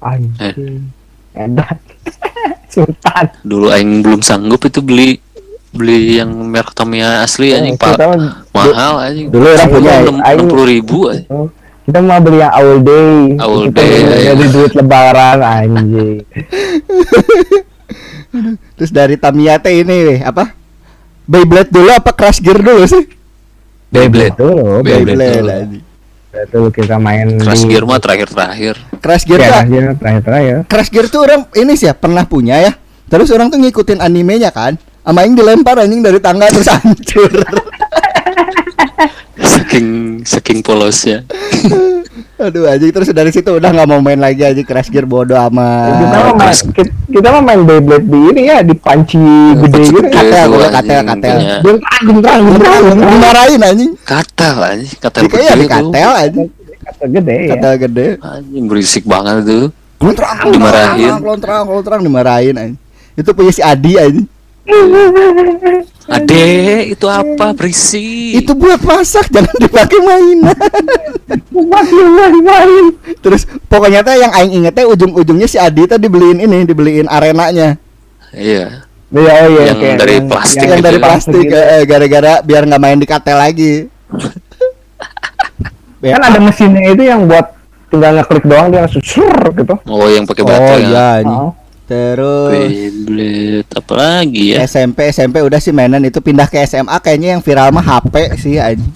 anjing. 0.00 0.88
Edan. 1.30 1.76
Sultan. 2.72 3.26
dulu 3.40 3.68
aing 3.68 4.00
belum 4.00 4.20
sanggup 4.20 4.64
itu 4.64 4.80
beli 4.80 5.20
beli 5.70 6.18
yang 6.18 6.30
merek 6.44 6.72
Tamiya 6.72 7.20
asli 7.20 7.52
anjing 7.52 7.74
kita 7.74 7.94
pak 7.94 8.16
mah- 8.16 8.42
mahal 8.50 8.94
anjing 9.00 9.28
Dulu 9.28 9.44
orang 9.44 9.68
punya 9.68 9.92
Aing- 9.94 10.22
enam 10.34 10.46
puluh 10.48 10.66
ribu 10.66 10.98
anjing. 11.06 11.26
Kita 11.84 11.98
mau 12.00 12.16
beli 12.16 12.38
yang 12.38 12.48
all 12.50 12.72
day 12.80 13.10
All 13.36 13.56
Kita 13.62 13.76
day, 13.76 13.90
beli 13.92 14.00
iya. 14.16 14.32
dari 14.32 14.46
duit 14.48 14.72
lebaran 14.72 15.38
anjing 15.38 16.18
Terus 18.76 18.90
dari 18.90 19.14
Tamiya 19.14 19.56
teh 19.56 19.80
ini 19.80 19.96
weh, 20.06 20.20
apa? 20.20 20.50
Beyblade 21.24 21.70
dulu 21.70 21.88
apa 21.88 22.10
Crash 22.10 22.38
Gear 22.38 22.58
dulu 22.58 22.84
sih? 22.84 23.04
Beyblade 23.88 24.34
dulu 24.34 24.82
Beyblade 24.82 25.40
dulu. 25.40 25.50
anjing. 25.50 25.84
dulu 26.50 26.66
kita 26.68 26.98
main 26.98 27.38
Crash 27.38 27.62
di- 27.62 27.70
Gear 27.70 27.86
mah 27.86 27.96
terakhir-terakhir 27.96 28.74
Crash 28.98 29.22
Gear 29.22 29.38
ya, 29.38 29.46
tuh 29.46 29.54
Crash 29.54 29.68
Gear 29.70 29.84
terakhir 29.94 30.22
terakhir 30.22 30.54
Crash 30.66 30.90
Gear 30.90 31.06
tuh 31.06 31.20
orang 31.22 31.46
ini 31.54 31.72
sih 31.74 31.86
ya 31.86 31.94
pernah 31.94 32.26
punya 32.26 32.58
ya. 32.58 32.72
Terus 33.06 33.30
orang 33.30 33.48
tuh 33.48 33.56
ngikutin 33.56 34.02
animenya 34.02 34.50
kan. 34.50 34.74
Sama 35.00 35.22
yang 35.22 35.36
dilempar 35.36 35.78
anjing 35.78 36.00
dari 36.00 36.18
tangga 36.18 36.48
terus 36.48 36.66
hancur. 36.74 37.30
Saking 39.36 39.88
saking 40.22 40.58
polosnya 40.60 41.22
Aduh 42.36 42.66
anjing 42.66 42.90
terus 42.90 43.08
dari 43.08 43.30
situ 43.30 43.46
udah 43.48 43.68
nggak 43.68 43.86
mau 43.86 43.98
main 43.98 44.16
lagi 44.16 44.40
aja 44.40 44.58
Crash 44.60 44.86
Gear 44.86 45.04
bodoh 45.04 45.34
kita 45.34 45.48
amat. 45.48 45.88
mah 45.96 46.32
main 46.32 46.36
terus- 46.44 46.66
kita, 46.68 46.90
kita 47.08 47.28
mah 47.30 47.42
main 47.42 47.60
Beyblade 47.62 48.04
di 48.04 48.18
ini 48.28 48.42
ya 48.44 48.58
di 48.60 48.74
panci 48.74 49.18
gede 49.56 49.82
gitu 49.84 49.98
Gede 50.00 50.10
Katel, 50.10 50.46
anjing, 50.46 50.72
katel, 50.72 51.00
katel. 51.04 51.36
punya 51.60 51.78
gentrang 52.00 52.40
gentrang 52.44 52.80
gentrang 52.84 53.10
Dimarahin 53.10 53.60
anjing. 53.60 53.90
katel 54.00 54.56
anjing 54.60 54.90
katel 54.96 55.20
Di 55.20 55.28
kayak 55.28 55.42
di 55.48 55.58
gede 55.60 55.70
katel 55.70 56.10
anjing. 56.12 56.46
Kata 56.84 57.04
gede 57.08 57.34
ya 57.34 57.48
Katel 57.50 57.72
gede. 57.80 58.06
anjing 58.20 58.64
berisik 58.64 59.04
banget 59.04 59.36
tuh 59.42 59.64
Lontrang, 59.96 60.36
Dimarahin. 60.44 61.00
Lontrang, 61.08 61.22
lontrang, 61.24 61.64
lontrang 61.66 62.00
dimarahin 62.02 62.54
anjing. 62.54 62.78
Itu 63.14 63.30
punya 63.32 63.50
si 63.50 63.62
Adi 63.62 63.96
anjing. 63.96 64.26
Ade, 66.04 66.44
itu 66.88 67.06
apa? 67.08 67.52
Berisi. 67.52 68.36
Itu 68.36 68.52
buat 68.52 68.80
masak, 68.80 69.28
jangan 69.28 69.52
dipakai 69.56 70.00
mainan. 70.00 70.56
Masih 71.52 72.04
main-main. 72.06 72.84
Terus 73.20 73.44
pokoknya 73.66 74.00
teh 74.00 74.16
yang 74.16 74.32
aing 74.32 74.52
inget 74.54 74.72
teh 74.72 74.84
ujung-ujungnya 74.84 75.44
si 75.44 75.56
Adi 75.56 75.84
teh 75.84 75.96
dibeliin 75.96 76.40
ini, 76.40 76.64
dibeliin 76.64 77.08
arenanya. 77.08 77.76
Iya. 78.32 78.84
Iya, 79.14 79.30
oh 79.30 79.48
iya, 79.48 79.62
Yang 79.70 79.78
kayak 79.78 79.96
dari 79.96 80.16
plastik 80.26 80.58
yang 80.58 80.74
gitu 80.74 80.82
dari 80.82 80.98
ya. 80.98 81.04
plastik 81.06 81.44
gitu. 81.46 81.54
eh, 81.54 81.82
gara-gara 81.86 82.32
biar 82.42 82.62
nggak 82.66 82.82
main 82.82 82.98
di 82.98 83.06
katel 83.06 83.38
lagi. 83.38 83.74
Kan 86.04 86.20
ada 86.20 86.36
mesinnya 86.36 86.84
itu 86.84 87.00
yang 87.00 87.24
buat 87.24 87.56
tinggal 87.88 88.12
ngeklik 88.18 88.44
doang 88.44 88.68
dia 88.68 88.84
langsung 88.84 89.00
sur 89.00 89.32
gitu. 89.54 89.74
Oh, 89.86 90.04
yang 90.04 90.26
pakai 90.26 90.42
Oh 90.42 90.48
baterai. 90.50 90.82
ya. 90.82 90.84
iya 90.84 91.08
ini. 91.22 91.32
Oh. 91.32 91.52
Terus 91.84 92.64
Beyblade 92.64 93.68
apa 93.76 93.92
lagi 93.92 94.56
ya? 94.56 94.64
SMP 94.64 95.12
SMP 95.12 95.44
udah 95.44 95.60
sih 95.60 95.68
mainan 95.68 96.00
itu 96.00 96.16
pindah 96.24 96.48
ke 96.48 96.64
SMA 96.64 96.96
kayaknya 97.04 97.36
yang 97.36 97.42
viral 97.44 97.68
mah 97.76 97.84
HP 97.84 98.40
sih 98.40 98.56
anjing. 98.56 98.88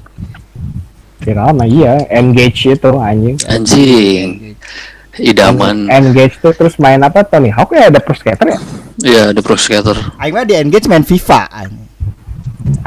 Viral 1.21 1.53
mah 1.53 1.69
iya, 1.69 2.01
engage 2.09 2.65
itu 2.65 2.91
anjing. 2.97 3.37
Anjing. 3.45 4.57
Idaman. 5.21 5.93
Engage 5.93 6.41
tuh 6.41 6.57
terus 6.57 6.81
main 6.81 7.03
apa 7.05 7.21
Tony 7.29 7.53
Hawk 7.53 7.77
ya 7.77 7.93
ada 7.93 8.01
pro 8.01 8.17
skater 8.17 8.57
ya? 8.57 8.59
Iya, 9.05 9.23
ada 9.37 9.41
pro 9.45 9.59
skater. 9.61 9.99
Aing 10.17 10.33
mah 10.33 10.49
di 10.49 10.57
Engage 10.57 10.89
main 10.89 11.05
FIFA 11.05 11.41
anjing. 11.53 11.87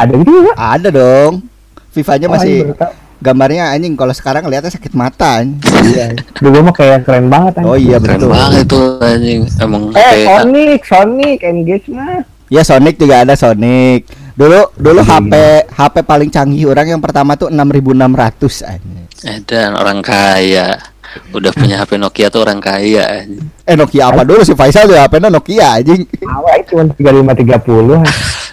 Ada 0.02 0.12
gitu 0.18 0.32
juga. 0.34 0.54
Ada 0.58 0.90
dong. 0.90 1.46
FIFA-nya 1.92 2.28
Oh, 2.28 2.34
masih 2.34 2.56
tahu. 2.74 3.01
Gambarnya 3.22 3.70
anjing 3.70 3.94
kalau 3.94 4.12
sekarang 4.12 4.44
lihatnya 4.46 4.70
sakit 4.70 4.92
mata 4.92 5.40
anjing. 5.40 5.62
Iya. 5.88 6.18
Dulu 6.36 6.66
mah 6.66 6.74
kayak 6.74 7.06
keren 7.06 7.30
banget 7.30 7.54
anjing. 7.56 7.70
Oh 7.70 7.78
iya 7.78 7.98
Keren 7.98 8.18
betul. 8.20 8.30
banget 8.30 8.66
tuh 8.66 8.86
anjing. 9.00 9.40
Emang 9.58 9.82
Eh 9.90 9.96
kayak 9.96 10.26
Sonic, 10.28 10.80
Sonic 10.84 11.38
Engage 11.42 11.88
mah. 11.88 12.22
Ya 12.50 12.62
Sonic 12.62 12.96
juga 12.98 13.22
ada 13.22 13.34
Sonic. 13.34 14.10
Dulu 14.34 14.74
dulu 14.76 15.00
Iya. 15.00 15.12
HP 15.14 15.34
HP 15.70 15.96
paling 16.02 16.30
canggih 16.30 16.66
orang 16.66 16.88
yang 16.90 17.00
pertama 17.00 17.38
tuh 17.38 17.48
6600 17.48 18.66
anjing. 18.66 19.06
dan 19.46 19.72
orang 19.74 20.02
kaya. 20.02 20.82
Udah 21.30 21.52
punya 21.52 21.76
HP 21.78 22.00
Nokia 22.00 22.28
tuh 22.28 22.42
orang 22.42 22.58
kaya 22.58 23.22
anjing. 23.22 23.46
Eh 23.62 23.76
Nokia 23.76 24.10
apa 24.10 24.24
dulu 24.24 24.42
si 24.42 24.52
Faisal 24.52 24.88
juga 24.88 25.06
HP-nya 25.06 25.30
Nokia 25.30 25.78
anjing. 25.78 26.02
Awal 26.24 26.64
cuma 26.66 26.84
tiga 26.90 27.12
lima 27.12 27.32
tiga 27.32 27.58
puluh. 27.58 28.02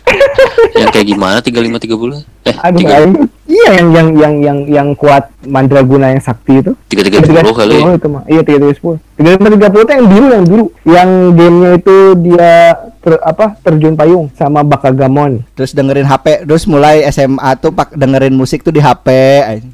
Yang 0.74 0.88
kayak 0.90 1.06
gimana 1.06 1.36
3530? 1.38 2.24
Eh, 2.44 2.54
Aduh, 2.56 2.80
anjing. 2.80 3.12
iya 3.46 3.68
yang 3.76 3.88
yang 3.90 4.08
yang 4.14 4.34
yang 4.38 4.58
yang 4.66 4.88
kuat 4.92 5.28
Mandraguna 5.42 6.10
yang 6.10 6.18
sakti 6.18 6.60
itu. 6.60 6.72
3330 6.88 7.52
kali. 7.52 7.74
Oh 7.78 7.92
itu 7.92 8.08
mah. 8.08 8.22
Iya 8.24 8.40
tiga 8.40 8.58
tiga 8.58 8.74
sepuluh. 8.74 8.98
Tiga 9.14 9.28
lima 9.34 9.48
tiga 9.50 9.68
puluh 9.68 9.82
itu 9.82 9.92
yang 9.92 10.06
biru 10.06 10.26
yang 10.28 10.44
biru. 10.44 10.64
Yang 10.82 11.08
gamenya 11.34 11.70
itu 11.74 11.96
dia 12.18 12.52
ter, 12.98 13.12
apa 13.20 13.44
terjun 13.58 13.94
payung 13.94 14.26
sama 14.32 14.60
Bakagamon. 14.62 15.44
Terus 15.52 15.72
dengerin 15.72 16.04
HP, 16.04 16.44
terus 16.44 16.64
mulai 16.64 17.04
SMA 17.08 17.50
tuh 17.56 17.70
pak 17.70 17.92
dengerin 17.92 18.32
musik 18.32 18.60
tuh 18.60 18.70
di 18.70 18.78
HP. 18.78 19.08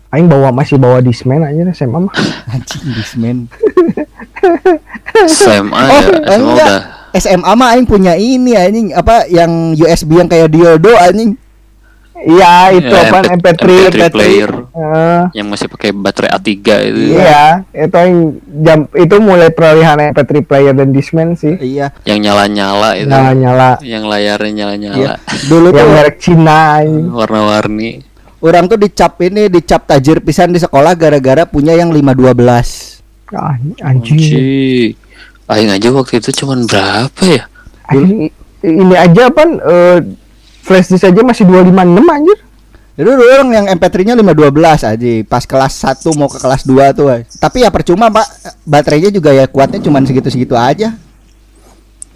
Aing 0.08 0.26
bawa 0.26 0.50
masih 0.50 0.76
bawa 0.76 0.98
Discman 0.98 1.42
aja 1.42 1.62
SMA 1.72 1.98
mah. 2.00 2.14
Anjing 2.52 2.84
Discman. 2.92 3.36
SMA 5.26 5.78
Oh, 5.84 6.00
ya, 6.00 6.08
SMA 6.26 6.34
enggak. 6.34 6.68
udah. 6.68 6.80
SMA 7.14 7.52
mah 7.54 7.72
aing 7.72 7.86
punya 7.86 8.12
ini 8.14 8.52
anjing 8.52 8.90
apa 8.90 9.24
yang 9.26 9.72
USB 9.72 10.18
yang 10.18 10.26
kayak 10.26 10.50
diodo 10.50 10.90
anjing. 10.92 11.38
Iya 12.16 12.72
itu 12.72 12.88
Ya, 12.88 13.04
apa 13.04 13.18
MP3 13.36 13.62
MP3. 13.90 14.08
player 14.08 14.50
Eh, 14.72 15.22
yang 15.34 15.46
masih 15.46 15.66
pakai 15.66 15.92
baterai 15.92 16.30
A3 16.30 16.48
itu. 16.80 17.00
Iya, 17.12 17.44
itu 17.68 17.92
yang 17.92 18.14
jam 18.64 18.78
itu 18.88 19.14
mulai 19.18 19.50
peralihan 19.50 19.98
MP3 20.00 20.40
player 20.40 20.72
dan 20.72 20.88
Discman 20.88 21.34
sih. 21.34 21.52
Iya. 21.54 21.92
Yang 22.02 22.18
nyala-nyala 22.22 22.88
itu. 22.96 23.10
Nyala 23.10 23.32
nyala. 23.34 23.70
Yang 23.82 24.04
layarnya 24.06 24.46
Iya. 24.46 24.56
nyala-nyala. 24.56 25.12
Dulu 25.44 25.68
Yang 25.68 25.76
tuh 25.76 25.86
merek 25.90 26.16
Cina 26.18 26.60
ini. 26.80 27.02
Warna-warni. 27.06 27.90
orang 28.40 28.68
tuh 28.68 28.76
dicap 28.76 29.16
ini 29.20 29.48
dicap 29.48 29.88
tajir 29.88 30.20
pisan 30.20 30.52
di 30.52 30.60
sekolah 30.60 30.92
gara-gara 30.94 31.44
punya 31.44 31.72
yang 31.72 31.88
512. 31.88 33.00
Ah, 33.32 33.56
anjing. 33.56 33.76
Anjing. 33.80 34.90
Aing 35.44 35.68
aja 35.68 35.92
waktu 35.92 36.24
itu 36.24 36.44
cuman 36.44 36.64
berapa 36.64 37.22
ya? 37.28 37.44
Anjing, 37.92 38.32
Ini 38.64 38.96
aja 38.96 39.28
pan 39.28 39.60
eh, 39.60 39.98
flash 40.64 40.88
disk 40.88 41.04
aja 41.04 41.20
masih 41.20 41.44
256 41.44 42.00
anjir. 42.00 42.38
Jadi 42.94 43.08
dulu 43.10 43.26
orang 43.26 43.50
yang 43.52 43.66
MP3-nya 43.74 44.14
512 44.16 44.90
aja 44.94 45.10
pas 45.26 45.44
kelas 45.44 45.74
1 45.82 46.14
mau 46.16 46.30
ke 46.30 46.38
kelas 46.40 46.62
2 46.64 46.96
tuh. 46.96 47.06
ay. 47.12 47.28
Tapi 47.28 47.66
ya 47.66 47.68
percuma, 47.68 48.08
Pak. 48.08 48.56
Baterainya 48.64 49.10
juga 49.12 49.34
ya 49.34 49.44
kuatnya 49.50 49.82
cuman 49.84 50.06
segitu-segitu 50.06 50.54
aja. 50.56 50.96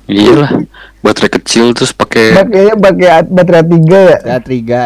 Iyalah. 0.08 0.64
Baterai 1.04 1.30
kecil 1.36 1.76
terus 1.76 1.92
pakai 1.92 2.32
Pakainya 2.32 2.74
pakai 2.80 3.08
baterai 3.28 3.64
3 3.66 3.92
ya. 3.92 4.18
Ya 4.24 4.36
tiga. 4.40 4.80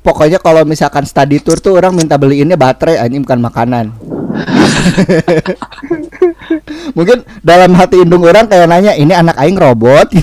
Pokoknya 0.00 0.38
kalau 0.38 0.62
misalkan 0.62 1.02
study 1.04 1.42
tour 1.42 1.58
tuh 1.58 1.74
orang 1.74 1.92
minta 1.92 2.14
beliinnya 2.14 2.54
baterai 2.54 3.02
anjing 3.02 3.26
bukan 3.26 3.40
makanan. 3.42 3.90
Mungkin 6.96 7.22
dalam 7.40 7.74
hati 7.74 8.02
indung 8.02 8.24
orang 8.26 8.46
kayak 8.50 8.66
nanya 8.68 8.92
ini 8.96 9.14
anak 9.14 9.36
aing 9.38 9.58
robot. 9.58 10.10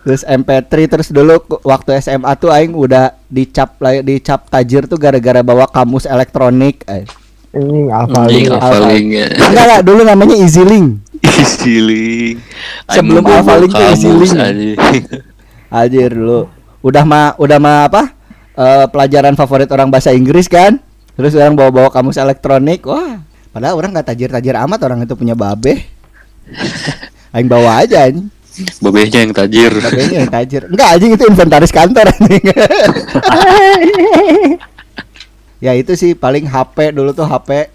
terus 0.00 0.24
MP3 0.24 0.72
terus 0.88 1.12
dulu 1.12 1.44
waktu 1.60 2.00
SMA 2.00 2.32
tuh 2.40 2.48
aing 2.48 2.72
udah 2.72 3.20
dicap 3.28 3.76
lah 3.84 4.00
dicap 4.00 4.48
tajir 4.48 4.88
tuh 4.88 4.96
gara-gara 4.96 5.44
bawa 5.44 5.68
kamus 5.68 6.08
elektronik. 6.08 6.82
eh. 6.88 7.04
Ini 7.50 7.90
Alphalink 7.90 9.06
ya. 9.10 9.26
Enggak 9.26 9.66
lah, 9.66 9.78
dulu 9.82 10.00
namanya 10.06 10.38
EasyLink. 10.38 11.02
Easy 11.20 12.38
Sebelum 12.86 13.26
Alphalink 13.26 13.70
tuh 13.74 13.86
Easy 13.90 14.08
Link. 14.08 14.34
Anjir 15.74 16.10
dulu. 16.14 16.46
Udah 16.80 17.04
mah 17.04 17.34
udah 17.36 17.58
mah 17.58 17.78
apa? 17.90 18.02
Eh, 18.54 18.86
pelajaran 18.90 19.34
favorit 19.34 19.70
orang 19.70 19.90
bahasa 19.90 20.14
Inggris 20.14 20.46
kan? 20.46 20.78
Terus 21.20 21.36
orang 21.36 21.52
bawa-bawa 21.52 21.92
kamus 21.92 22.16
elektronik. 22.16 22.88
Wah, 22.88 23.20
padahal 23.52 23.76
orang 23.76 23.92
nggak 23.92 24.08
tajir-tajir 24.08 24.56
amat 24.56 24.80
orang 24.88 25.04
itu 25.04 25.12
punya 25.12 25.36
babe. 25.36 25.84
Aing 27.36 27.44
bawa 27.44 27.84
aja 27.84 28.08
anjing. 28.08 28.32
Babehnya 28.80 29.28
yang 29.28 29.36
tajir. 29.36 29.68
Babenya 29.68 30.16
yang 30.24 30.32
tajir. 30.32 30.62
Enggak 30.64 30.88
anjing 30.96 31.12
itu 31.12 31.24
inventaris 31.28 31.68
kantor 31.68 32.08
anjing. 32.08 32.40
ya 35.60 35.76
itu 35.76 35.92
sih 35.92 36.16
paling 36.16 36.48
HP 36.48 36.96
dulu 36.96 37.12
tuh 37.12 37.28
HP 37.28 37.68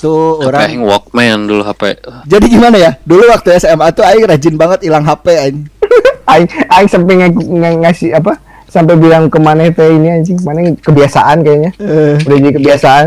tuh 0.00 0.40
Orang 0.42 0.64
orang 0.64 0.80
Walkman 0.80 1.44
dulu 1.44 1.60
HP. 1.60 2.00
jadi 2.24 2.46
gimana 2.48 2.76
ya 2.80 2.96
dulu 3.04 3.28
waktu 3.28 3.52
SMA 3.60 3.92
tuh 3.92 4.00
Aing 4.00 4.24
rajin 4.24 4.56
banget 4.56 4.88
hilang 4.88 5.04
HP 5.04 5.26
anjing 5.36 5.68
Aing 6.32 6.48
aing 6.48 6.88
sampai 6.88 7.14
ng 7.28 7.36
ng- 7.36 7.80
ngasih 7.84 8.16
apa? 8.16 8.36
Sampai 8.68 9.00
bilang 9.00 9.32
ke 9.32 9.40
mana 9.40 9.64
teh 9.72 9.88
ini 9.96 10.12
anjing, 10.12 10.38
mana 10.44 10.76
kebiasaan 10.76 11.40
kayaknya. 11.40 11.70
Eh. 11.80 12.20
Udah 12.20 12.36
jadi 12.36 12.52
kebiasaan. 12.60 13.06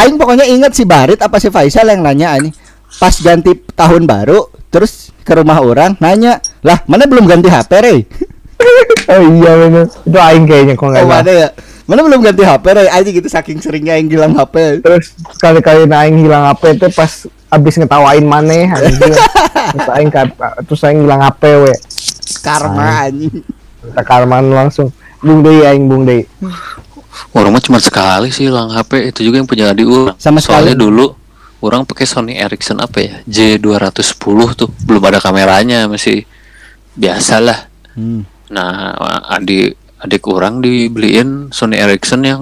Aing 0.00 0.16
pokoknya 0.18 0.48
inget 0.48 0.72
si 0.74 0.82
Barit 0.82 1.20
apa 1.22 1.38
si 1.38 1.52
Faisal 1.52 1.86
yang 1.92 2.02
nanya 2.02 2.34
anjing 2.34 2.54
pas 2.98 3.14
ganti 3.22 3.54
tahun 3.76 4.08
baru 4.08 4.50
terus 4.72 5.14
ke 5.22 5.32
rumah 5.38 5.62
orang 5.62 5.94
nanya 6.02 6.42
lah 6.66 6.82
mana 6.90 7.06
belum 7.06 7.28
ganti 7.28 7.46
HP 7.46 7.72
Rey 7.78 8.00
Oh 9.10 9.24
iya 9.24 9.52
bener. 9.56 9.88
Itu 9.88 10.18
aing 10.20 10.44
kayaknya 10.44 10.74
kok 10.76 10.92
nggak 10.92 11.04
oh, 11.04 11.08
mana 11.08 11.30
ya 11.32 11.48
mana 11.88 12.00
belum 12.04 12.20
ganti 12.20 12.42
HP 12.44 12.64
Rey 12.76 12.88
anjing 12.90 13.14
gitu 13.22 13.28
saking 13.30 13.58
seringnya 13.62 13.96
yang 13.96 14.08
hilang 14.10 14.32
HP 14.34 14.84
Terus 14.84 15.16
sekali-kali 15.32 15.88
aing 15.88 16.18
hilang 16.20 16.44
HP 16.50 16.76
itu 16.76 16.86
pas 16.92 17.12
abis 17.50 17.74
ngetawain 17.80 18.24
anjing. 18.24 19.14
terus 19.72 19.88
aing 19.96 20.10
terus 20.66 20.80
aing 20.86 21.00
hilang 21.04 21.20
HP 21.22 21.42
we. 21.62 21.74
karma 22.40 23.08
anjing 23.08 23.42
Kita 23.82 24.02
karman 24.02 24.48
langsung. 24.48 24.92
Bung 25.18 25.40
Dei 25.40 25.62
aing 25.62 25.84
Bung 25.84 26.04
Dei. 26.04 26.24
Orang 27.30 27.52
mah 27.52 27.60
cuma 27.60 27.76
sekali 27.76 28.28
sih 28.28 28.46
hilang 28.46 28.70
HP 28.70 29.10
itu 29.10 29.20
juga 29.22 29.36
yang 29.36 29.46
punya 29.46 29.68
adik 29.68 29.84
orang. 29.84 30.16
Sama 30.16 30.38
Soalnya 30.38 30.72
sekali. 30.72 30.84
dulu 30.86 31.06
orang 31.60 31.84
pakai 31.84 32.04
Sony 32.04 32.34
Ericsson 32.34 32.78
apa 32.78 32.98
ya 32.98 33.14
J210 33.22 34.16
tuh 34.54 34.68
belum 34.80 35.02
ada 35.04 35.18
kameranya 35.18 35.84
masih 35.86 36.24
biasa 36.94 37.36
lah. 37.38 37.58
hmm. 37.92 38.24
Nah 38.48 38.96
adik 39.28 39.76
adik 39.98 40.24
orang 40.24 40.58
dibeliin 40.58 41.50
Sony 41.50 41.76
Ericsson 41.76 42.24
yang 42.24 42.40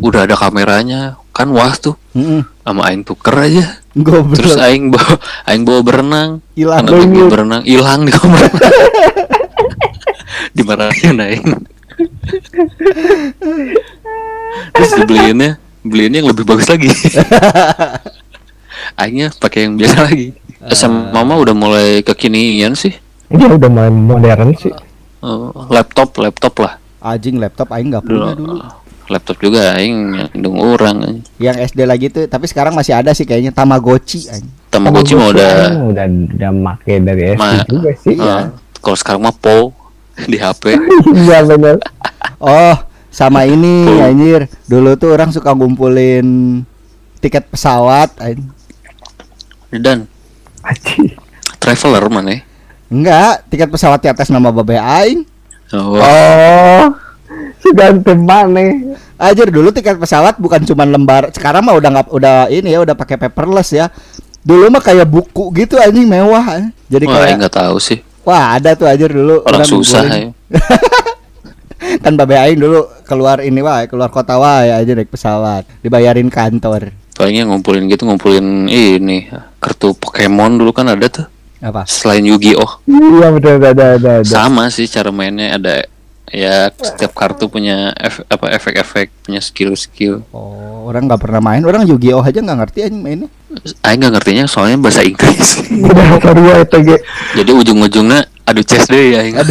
udah 0.00 0.24
ada 0.24 0.34
kameranya 0.34 1.20
kan 1.30 1.52
wah 1.52 1.70
tuh 1.70 1.94
Mm-mm. 2.12 2.42
sama 2.60 2.88
aing 2.88 3.04
tuker 3.04 3.30
aja 3.30 3.78
Goblok. 3.94 4.34
terus 4.34 4.56
aing 4.56 4.90
bawa 4.90 5.14
aing 5.44 5.62
bawa 5.62 5.80
berenang 5.82 6.30
Hilang. 6.56 6.82
Aing 6.84 7.12
bawa 7.12 7.26
berenang 7.28 7.62
hilang 7.62 8.00
di 8.02 8.10
kamar 8.10 8.42
dimarahin 10.52 11.16
aing 11.16 11.46
terus 14.72 14.90
dibeliinnya 14.96 15.58
beliinnya 15.80 16.18
yang 16.20 16.30
lebih 16.30 16.44
bagus 16.44 16.68
lagi. 16.68 16.90
Aingnya 19.00 19.30
pakai 19.32 19.66
yang 19.66 19.74
biasa 19.74 19.98
lagi. 20.04 20.34
SMA 20.68 21.14
mama 21.14 21.38
udah 21.38 21.54
mulai 21.54 22.02
kekinian 22.02 22.74
sih. 22.74 22.92
Dia 23.28 23.46
udah 23.48 23.68
mulai 23.68 23.90
modern 23.90 24.50
sih. 24.54 24.74
Eh, 25.18 25.48
laptop 25.68 26.18
laptop 26.18 26.54
lah. 26.58 26.74
Anjing 26.98 27.38
laptop 27.38 27.70
Aing 27.70 27.90
nggak 27.90 28.04
punya 28.04 28.34
dulu. 28.34 28.58
laptop 29.08 29.40
juga 29.40 29.72
aing 29.72 30.28
indung 30.36 30.60
orang 30.60 31.24
yang 31.40 31.56
SD 31.56 31.88
lagi 31.88 32.12
tuh 32.12 32.28
tapi 32.28 32.44
sekarang 32.44 32.76
masih 32.76 32.92
ada 32.92 33.16
sih 33.16 33.24
kayaknya 33.24 33.48
Tamagotchi 33.48 34.28
anjing 34.28 34.52
Tamagotchi 34.68 35.16
mah 35.16 35.32
udah 35.32 35.48
aing 35.64 35.80
udah 35.88 36.06
udah 36.28 36.50
make 36.52 36.92
dari 37.00 37.32
SD 37.32 37.40
Ma- 37.40 37.64
juga 37.64 37.90
sih. 37.96 38.12
eh, 38.12 38.44
kalau 38.76 38.96
sekarang 39.00 39.24
mah 39.24 39.32
po 39.32 39.72
di 40.24 40.36
HP 40.36 40.74
Iya 41.22 41.44
benar. 41.44 41.76
Oh, 42.36 42.76
sama 43.08 43.44
ini 43.44 43.86
Oh. 43.86 44.02
anjir. 44.02 44.46
Dulu 44.64 44.94
tuh 44.94 45.12
orang 45.12 45.30
suka 45.30 45.52
ngumpulin 45.52 46.62
tiket 47.18 47.46
pesawat. 47.46 48.10
dan 49.68 50.08
Aci. 50.62 51.12
traveler 51.58 52.08
mana? 52.08 52.40
Enggak, 52.88 53.44
tiket 53.46 53.68
pesawat 53.68 54.00
di 54.00 54.08
atas 54.08 54.26
nama 54.28 54.48
Babe 54.48 54.74
Aing. 54.74 55.28
oh, 55.70 56.00
Oh. 56.00 56.84
Segantem 57.58 58.16
mana? 58.18 58.96
Anjir 59.18 59.50
dulu 59.50 59.68
tiket 59.68 59.98
pesawat 59.98 60.38
bukan 60.38 60.64
cuma 60.64 60.82
lembar. 60.82 61.28
Sekarang 61.30 61.60
mah 61.60 61.74
udah 61.74 61.90
nggak 61.90 62.08
udah 62.08 62.36
ini 62.48 62.72
ya 62.72 62.80
udah 62.80 62.94
pakai 62.94 63.18
paperless 63.18 63.70
ya. 63.70 63.92
Dulu 64.40 64.70
mah 64.70 64.80
kayak 64.80 65.04
buku 65.04 65.52
gitu 65.52 65.76
anjing 65.76 66.06
mewah. 66.06 66.70
Jadi 66.88 67.04
wah 67.04 67.20
kayak 67.20 67.36
nggak 67.36 67.56
tahu 67.58 67.76
sih 67.76 68.00
wah 68.28 68.60
ada 68.60 68.76
tuh 68.76 68.84
anjir 68.84 69.08
dulu. 69.08 69.40
Orang 69.48 69.64
susah 69.64 70.04
ya. 70.04 70.28
Kan 72.04 72.20
Babe 72.20 72.36
Aing 72.36 72.60
dulu 72.60 72.84
keluar 73.08 73.40
ini 73.40 73.64
wah 73.64 73.80
keluar 73.88 74.12
kota 74.12 74.36
wah 74.36 74.60
ya 74.68 74.84
aja 74.84 74.92
naik 74.92 75.08
pesawat. 75.08 75.64
Dibayarin 75.80 76.28
kantor. 76.28 76.92
Palingnya 77.16 77.48
ngumpulin 77.48 77.88
gitu 77.88 78.04
ngumpulin 78.04 78.68
ini 78.68 79.32
kartu 79.58 79.96
Pokemon 79.96 80.60
dulu 80.60 80.76
kan 80.76 80.92
ada 80.92 81.08
tuh. 81.08 81.26
Apa? 81.58 81.82
Selain 81.90 82.22
Yu-Gi-Oh. 82.22 82.86
Iya 82.86 83.34
betul 83.34 83.58
ada 83.58 83.98
ada 83.98 84.12
ada. 84.22 84.22
sama 84.22 84.70
sih 84.70 84.86
cara 84.86 85.10
mainnya 85.10 85.58
ada 85.58 85.82
ya 86.32 86.68
setiap 86.76 87.12
kartu 87.16 87.48
punya 87.48 87.92
ef- 87.96 88.24
apa 88.28 88.52
efek-efek 88.52 89.10
punya 89.24 89.40
skill-skill. 89.40 90.22
Oh 90.32 90.88
orang 90.88 91.04
nggak 91.04 91.20
pernah 91.20 91.40
main 91.44 91.60
orang 91.68 91.84
Yu-Gi-Oh 91.84 92.24
aja 92.24 92.40
nggak 92.40 92.58
ngerti 92.64 92.78
anjing 92.88 93.02
mainnya. 93.04 93.28
Aing 93.84 94.00
nggak 94.00 94.12
ngertinya 94.16 94.44
soalnya 94.48 94.80
bahasa 94.80 95.04
Inggris. 95.04 95.60
Jadi 97.36 97.50
ujung-ujungnya 97.52 98.24
adu 98.48 98.64
chess 98.64 98.88
deh 98.88 99.16
ya 99.16 99.20
Aing. 99.24 99.36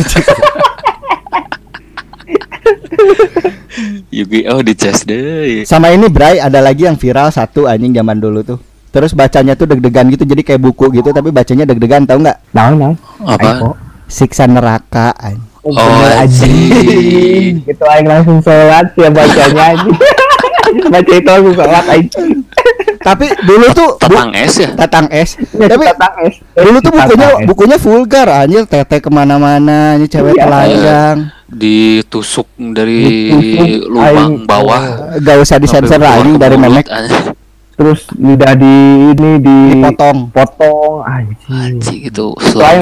Yu-Gi-Oh 4.09 4.65
di 4.65 4.73
chess 4.73 5.05
deh. 5.05 5.61
Sama 5.69 5.93
ini 5.93 6.09
Bray 6.09 6.41
ada 6.41 6.57
lagi 6.57 6.89
yang 6.89 6.97
viral 6.97 7.29
satu 7.29 7.69
anjing 7.69 7.93
zaman 7.93 8.17
dulu 8.17 8.41
tuh. 8.41 8.59
Terus 8.89 9.13
bacanya 9.13 9.53
tuh 9.53 9.69
deg-degan 9.69 10.09
gitu 10.09 10.25
jadi 10.25 10.41
kayak 10.41 10.61
buku 10.63 10.89
gitu 10.89 11.13
tapi 11.13 11.29
bacanya 11.29 11.69
deg-degan 11.69 12.09
tahu 12.09 12.25
nggak? 12.25 12.37
Nah, 12.55 12.73
nah. 12.73 12.93
apa? 13.29 13.77
Siksa 14.09 14.49
neraka 14.49 15.13
anjing. 15.21 15.56
Oh, 15.61 15.71
bener, 15.71 16.21
anjing. 16.21 17.53
Itu 17.63 17.83
aing 17.83 18.05
langsung 18.05 18.37
sholat 18.39 18.93
ya 18.93 19.09
bacanya 19.09 19.63
aja. 19.71 19.89
Baca 20.91 21.13
itu 21.13 21.25
langsung 21.25 21.55
sholat 21.55 21.85
aja. 21.87 22.21
tapi 22.99 23.23
dulu 23.39 23.71
tuh 23.71 23.95
Tatang 23.95 24.35
es 24.35 24.53
ya 24.57 24.67
tatang 24.73 25.07
es 25.07 25.39
Ya, 25.55 25.69
tapi 25.69 25.87
tatang 25.87 26.13
es. 26.21 26.35
dulu 26.51 26.77
tuh 26.77 26.91
bukunya 26.91 27.27
bukunya 27.47 27.77
vulgar 27.77 28.27
anjir 28.27 28.67
tete 28.67 28.99
ke 28.99 29.07
mana-mana 29.07 29.95
ini 29.95 30.05
cewek 30.05 30.35
Iya. 30.35 30.43
telanjang 30.43 31.17
ditusuk 31.47 32.47
dari 32.67 33.31
lubang 33.81 34.43
bawah 34.43 35.15
gak 35.15 35.37
usah 35.39 35.55
disensor 35.55 35.95
anjing 35.97 36.35
ke 36.35 36.41
dari 36.41 36.57
memek. 36.57 36.85
Terus 37.77 38.09
lidah 38.11 38.53
di 38.53 38.75
ini 39.13 39.31
di 39.37 39.55
dipotong 39.71 40.27
potong 40.27 40.99
anjing. 40.99 41.47
Anjing 41.47 41.99
itu 42.03 42.25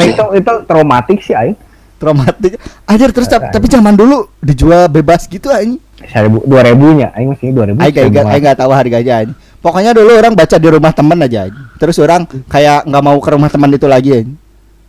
itu 0.02 0.26
itu 0.34 0.54
traumatik 0.66 1.20
sih 1.20 1.36
aing. 1.36 1.54
Traumatik 1.96 2.58
anjir 2.84 3.10
terus 3.10 3.26
tap- 3.26 3.50
tapi 3.50 3.66
zaman 3.66 3.94
dulu 3.94 4.28
dijual 4.40 4.88
bebas 4.88 5.26
gitu 5.26 5.48
anjing 5.48 5.80
Seribu 5.96 6.44
dua 6.44 6.62
ribunya, 6.62 7.10
aing 7.12 7.34
masih 7.34 7.50
dua 7.50 7.66
ribu. 7.66 7.80
Aing 7.80 7.90
gak, 7.90 8.06
gak, 8.12 8.26
aing 8.28 8.44
gak 8.44 8.58
tahu 8.58 8.72
harganya 8.72 9.14
anjing 9.18 9.34
pokoknya 9.58 9.92
dulu 9.92 10.12
orang 10.14 10.34
baca 10.34 10.56
di 10.56 10.68
rumah 10.68 10.92
temen 10.92 11.18
aja 11.20 11.40
anjing. 11.44 11.66
terus 11.76 11.98
orang 11.98 12.22
kayak 12.46 12.84
nggak 12.84 13.02
mau 13.02 13.18
ke 13.18 13.30
rumah 13.30 13.48
teman 13.48 13.70
itu 13.70 13.86
lagi 13.86 14.12
anjing. 14.14 14.38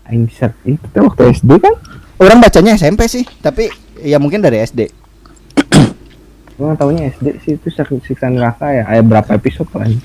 Aing 0.04 0.24
ser 0.28 0.50
itu 0.62 0.82
waktu 0.96 1.32
SD 1.32 1.50
kan. 1.56 1.74
orang 2.16 2.38
bacanya 2.38 2.74
SMP 2.74 3.06
sih 3.06 3.24
tapi 3.36 3.70
ya 3.98 4.18
mungkin 4.18 4.38
dari 4.38 4.60
SD 4.60 4.90
Gua 6.52 6.72
nggak 6.72 6.78
taunya 6.78 7.02
SD 7.10 7.26
sih 7.38 7.52
itu 7.54 7.68
sik- 7.68 8.00
siksa 8.02 8.26
neraka 8.26 8.66
ya. 8.70 8.82
Ada 8.84 9.00
berapa 9.00 9.30
episode 9.30 9.68
aing? 9.76 10.00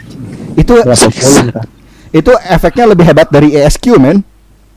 itu 0.53 0.73
Berapa 0.77 1.07
volume 1.07 1.51
kan? 1.57 1.67
itu 2.11 2.31
efeknya 2.45 2.85
lebih 2.85 3.05
hebat 3.05 3.27
dari 3.27 3.51
ESQ 3.51 3.85
men 3.95 4.19
Eh, 4.19 4.30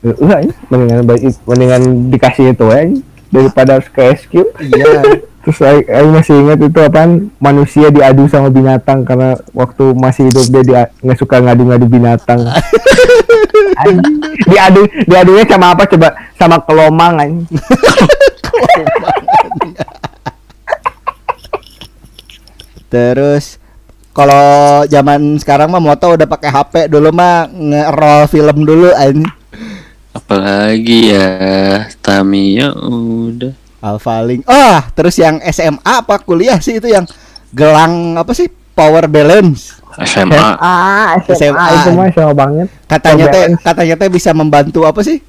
Enggak, 0.05 0.39
ya. 0.45 0.53
mendingan 0.69 1.01
baik- 1.09 1.41
mendingan 1.49 1.81
dikasih 2.13 2.53
itu 2.53 2.65
aja 2.69 2.93
daripada 3.33 3.81
harus 3.81 3.89
ke 3.89 4.01
SQ. 4.13 4.33
iya 4.61 5.01
Terus 5.45 5.61
Aing 5.61 6.09
masih 6.09 6.41
ingat 6.41 6.57
itu 6.57 6.79
apaan 6.81 7.29
manusia 7.37 7.93
diadu 7.93 8.25
sama 8.25 8.49
binatang 8.49 9.05
karena 9.05 9.37
waktu 9.53 9.93
masih 9.93 10.33
hidup 10.33 10.49
dia 10.49 10.63
dia 10.65 10.89
nggak 11.05 11.21
suka 11.21 11.37
ngadu-ngadu 11.37 11.85
binatang. 11.85 12.41
Diadu 14.49 14.89
diadunya 15.05 15.45
sama 15.45 15.77
apa 15.77 15.85
coba? 15.85 16.17
Sama 16.33 16.57
kelomang 16.65 17.13
anjing. 17.21 17.45
terus 22.89 23.59
kalau 24.15 24.81
zaman 24.87 25.35
sekarang 25.37 25.67
mah 25.67 25.83
moto 25.83 26.15
udah 26.15 26.25
pakai 26.25 26.49
HP 26.49 26.87
dulu 26.87 27.11
mah 27.11 27.45
nge-roll 27.51 28.23
film 28.31 28.63
dulu 28.63 28.89
anjing 28.95 29.27
apalagi 30.15 31.11
ya 31.11 31.27
Tamiya 31.99 32.71
udah 32.71 33.51
Alpha 33.83 34.17
Link. 34.23 34.47
Ah, 34.49 34.87
terus 34.95 35.13
yang 35.19 35.37
SMA 35.45 35.77
apa 35.83 36.17
kuliah 36.17 36.57
sih 36.57 36.79
itu 36.79 36.89
yang 36.89 37.05
gelang 37.53 38.17
apa 38.17 38.33
sih? 38.33 38.49
Power 38.75 39.05
balance. 39.05 39.77
SMA 40.03 40.57
Ah, 40.59 41.15
SMA. 41.23 41.37
SMA 41.37 41.67
itu 41.71 41.89
mah 41.93 42.07
SMA 42.09 42.33
banget. 42.33 42.67
Katanya 42.89 43.25
teh 43.29 43.43
katanya 43.61 43.95
teh 43.95 44.09
bisa 44.09 44.33
membantu 44.33 44.83
apa 44.83 45.05
sih? 45.05 45.21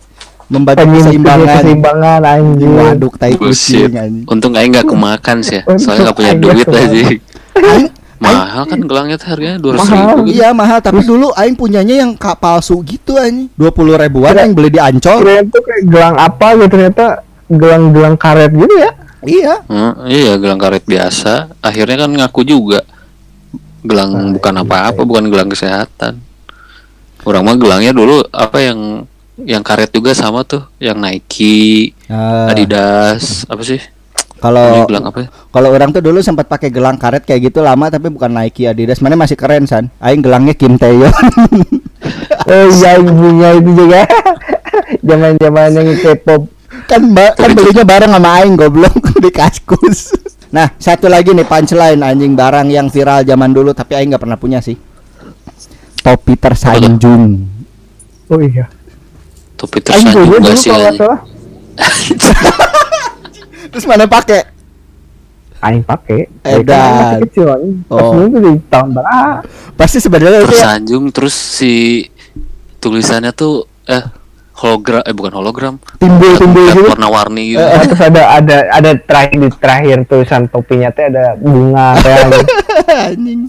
Membantu 0.47 0.87
keseimbangan. 0.89 1.59
keseimbangan 1.59 2.21
anjing. 2.23 2.71
Waduh, 2.71 3.13
tai 3.19 3.35
kucing 3.35 3.93
anjing. 3.93 4.25
Untung 4.27 4.55
aing 4.55 4.71
nggak 4.73 4.87
kemakan 4.87 5.43
sih 5.43 5.59
ya. 5.59 5.63
Soalnya 5.77 6.11
nggak 6.11 6.17
punya 6.17 6.33
duit. 6.35 6.67
Aing- 6.67 7.91
Mahal 8.17 8.65
kan 8.65 8.81
gelangnya 8.81 9.17
tuh 9.17 9.29
harganya 9.29 9.59
dua 9.59 9.77
ratus 9.77 9.89
Mahal. 9.89 10.09
ribu. 10.17 10.23
Iya 10.27 10.49
mahal, 10.51 10.79
tapi 10.81 11.01
dulu 11.03 11.29
aing 11.33 11.53
punyanya 11.53 11.95
yang 11.99 12.13
kak 12.13 12.37
palsu 12.37 12.81
gitu 12.81 13.17
anjing. 13.17 13.53
20 13.53 13.69
ribuan 13.99 14.33
Kira- 14.33 14.43
yang 14.43 14.53
beli 14.53 14.71
di 14.71 14.81
Ancol. 14.81 15.19
Tuh 15.47 15.63
kayak 15.63 15.83
gelang 15.85 16.17
apa 16.17 16.47
gitu 16.55 16.67
ternyata 16.71 17.07
gelang-gelang 17.47 18.17
karet 18.17 18.51
gitu 18.51 18.75
ya. 18.75 18.91
Iya. 19.21 19.55
Hmm, 19.67 19.93
iya 20.07 20.33
gelang 20.37 20.57
karet 20.57 20.83
biasa. 20.83 21.53
Akhirnya 21.61 21.97
kan 21.99 22.11
ngaku 22.11 22.41
juga 22.43 22.81
gelang 23.83 24.11
Ah, 24.13 24.31
bukan 24.33 24.55
iya, 24.55 24.63
apa-apa, 24.63 24.99
iya. 24.99 25.07
bukan 25.07 25.25
gelang 25.27 25.49
kesehatan. 25.49 26.13
Orang 27.23 27.43
mah 27.43 27.55
gelangnya 27.55 27.91
dulu 27.91 28.23
apa 28.29 28.59
yang 28.61 29.05
yang 29.37 29.61
karet 29.61 29.91
juga 29.91 30.11
sama 30.11 30.41
tuh, 30.43 30.65
yang 30.79 30.97
Nike, 30.97 31.93
Nah, 32.07 32.49
Adidas, 32.49 33.45
apa 33.45 33.61
sih? 33.61 33.77
Kalau 34.47 34.87
ya? 34.87 35.29
kalau 35.51 35.69
orang 35.75 35.91
tuh 35.91 35.99
dulu 35.99 36.23
sempat 36.23 36.47
pakai 36.47 36.71
gelang 36.71 36.95
karet 36.95 37.27
kayak 37.27 37.51
gitu 37.51 37.67
lama 37.67 37.91
tapi 37.91 38.07
bukan 38.15 38.31
Nike 38.31 38.71
Adidas. 38.71 39.03
Mana 39.03 39.19
masih 39.19 39.35
keren 39.35 39.67
san. 39.67 39.91
Aing 39.99 40.23
gelangnya 40.23 40.55
Kim 40.55 40.79
Taeyeon. 40.79 41.11
Oh 42.47 42.71
iya 42.71 43.03
punya 43.03 43.59
itu 43.59 43.71
juga. 43.75 44.07
Zaman-zaman 45.09 45.75
yang 45.75 45.89
K-pop. 45.99 46.47
kan 46.87 47.03
ba- 47.11 47.35
kan 47.35 47.51
belinya 47.51 47.83
bareng 47.83 48.15
sama 48.15 48.31
aing 48.39 48.55
goblok 48.55 48.95
di 49.25 49.31
kaskus. 49.35 50.15
Nah, 50.55 50.71
satu 50.79 51.11
lagi 51.11 51.35
nih 51.35 51.43
punchline 51.43 51.99
anjing 51.99 52.39
barang 52.39 52.71
yang 52.71 52.87
viral 52.87 53.27
zaman 53.27 53.51
dulu 53.51 53.75
tapi 53.75 53.99
aing 53.99 54.15
nggak 54.15 54.23
pernah 54.23 54.39
punya 54.39 54.63
sih. 54.63 54.79
Topi 56.07 56.39
tersanjung. 56.39 57.43
Oh 58.31 58.39
iya. 58.39 58.71
Topi 59.59 59.83
tersanjung 59.83 60.55
sih 60.55 60.71
kalau 60.71 60.95
anjing. 60.95 62.55
Terus 63.69 63.85
mana 63.85 64.05
pakai? 64.05 64.43
Aing 65.59 65.83
pakai. 65.83 66.29
Edan. 66.43 66.69
Kan 66.69 66.93
masih 66.95 67.19
kecil. 67.27 67.45
Pas 67.87 67.97
Oh. 67.97 68.23
itu 68.23 68.39
di 68.39 68.53
tahun 68.69 68.89
berapa? 68.93 69.41
Pasti 69.75 69.99
sebenarnya 69.99 70.39
itu 70.39 70.47
ya. 70.47 70.51
Tersanjung 70.53 71.05
terus 71.11 71.33
si 71.33 72.05
tulisannya 72.77 73.33
tuh 73.33 73.65
eh 73.85 74.05
hologram 74.57 75.01
eh 75.01 75.13
bukan 75.13 75.33
hologram. 75.33 75.75
Timbul-timbul 75.97 76.65
Cat 76.67 76.77
gitu. 76.77 76.89
warna-warni 76.91 77.43
gitu. 77.53 77.65
Eh, 77.65 77.83
terus 77.85 78.03
ada 78.03 78.23
ada 78.37 78.57
ada 78.71 78.91
terakhir 78.97 79.39
di 79.39 79.49
terakhir 79.53 79.97
tulisan 80.05 80.43
topinya 80.47 80.89
teh 80.91 81.09
ada 81.09 81.37
bunga 81.37 81.97
kayak 81.99 82.25
anjing. 83.13 83.41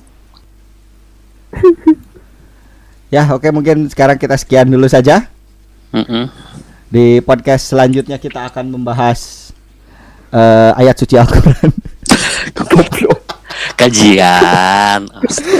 ya, 3.07 3.23
oke 3.29 3.47
mungkin 3.49 3.87
sekarang 3.87 4.15
kita 4.15 4.35
sekian 4.35 4.67
dulu 4.67 4.87
saja. 4.87 5.27
Mm-mm. 5.91 6.27
Di 6.87 7.19
podcast 7.19 7.67
selanjutnya 7.67 8.15
kita 8.15 8.47
akan 8.47 8.71
membahas 8.71 9.46
eh, 10.31 10.71
ayat 10.79 10.95
suci 10.97 11.15
Al-Qur'an. 11.15 11.71
Kajian. 13.77 15.01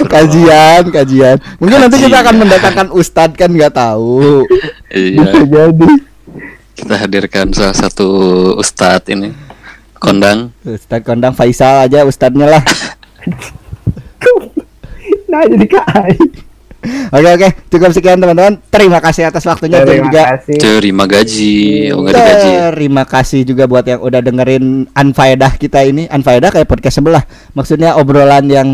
Kajian, 0.10 0.84
kajian. 0.90 1.38
Mungkin 1.62 1.78
nanti 1.86 1.98
kita 2.02 2.18
akan 2.22 2.34
Kajian. 2.34 2.42
mendatangkan 2.42 2.88
ustadz 2.94 3.38
kan 3.38 3.50
nggak 3.54 3.74
tahu. 3.74 4.46
Iya. 4.90 5.22
Bisa 5.22 5.42
jadi. 5.46 5.92
kita 6.78 6.94
hadirkan 6.94 7.50
salah 7.58 7.74
satu 7.74 8.08
ustadz 8.54 9.10
ini 9.10 9.34
kondang 9.98 10.54
Ustadz 10.62 11.02
kondang 11.10 11.34
Faisal 11.34 11.90
aja 11.90 12.06
ustadznya 12.06 12.48
lah. 12.48 12.64
Nah 15.28 15.44
jadi 15.44 15.68
kai. 15.68 16.16
Oke 17.08 17.30
oke, 17.40 17.48
cukup 17.72 17.90
sekian 17.96 18.20
teman-teman. 18.20 18.60
Terima 18.68 19.00
kasih 19.00 19.30
atas 19.30 19.44
waktunya 19.48 19.84
dan 19.84 19.88
Terima 19.88 20.06
juga 20.10 20.24
kasih. 20.36 20.58
Terima 20.60 21.04
gaji, 21.08 21.56
oh. 21.94 22.02
Terima 22.08 23.04
kasih 23.04 23.42
juga 23.48 23.64
buat 23.66 23.86
yang 23.88 24.02
udah 24.04 24.22
dengerin 24.24 24.90
Unfaedah 24.92 25.56
kita 25.56 25.84
ini. 25.88 26.06
Unfaedah 26.12 26.52
kayak 26.52 26.68
podcast 26.68 27.00
sebelah. 27.00 27.24
Maksudnya 27.56 27.96
obrolan 27.96 28.46
yang 28.48 28.70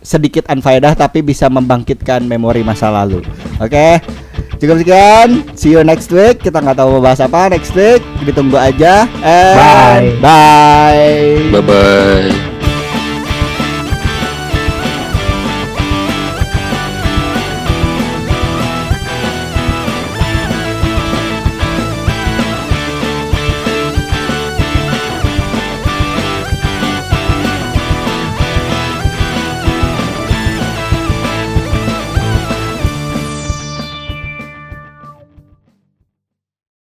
sedikit 0.00 0.48
unfaedah 0.48 0.96
tapi 0.96 1.20
bisa 1.20 1.46
membangkitkan 1.52 2.24
memori 2.24 2.64
masa 2.64 2.88
lalu. 2.88 3.20
Oke. 3.60 4.00
Cukup 4.60 4.76
sekian. 4.80 5.44
See 5.56 5.72
you 5.72 5.80
next 5.80 6.12
week. 6.12 6.40
Kita 6.40 6.60
nggak 6.60 6.76
tahu 6.76 7.00
mau 7.00 7.04
bahas 7.04 7.20
apa 7.20 7.48
next 7.48 7.72
week. 7.72 8.04
Ditunggu 8.24 8.60
aja. 8.60 9.08
And 9.24 9.56
Bye. 9.56 10.08
Bye. 10.20 11.16
Bye 11.48 11.64
bye. 11.64 12.49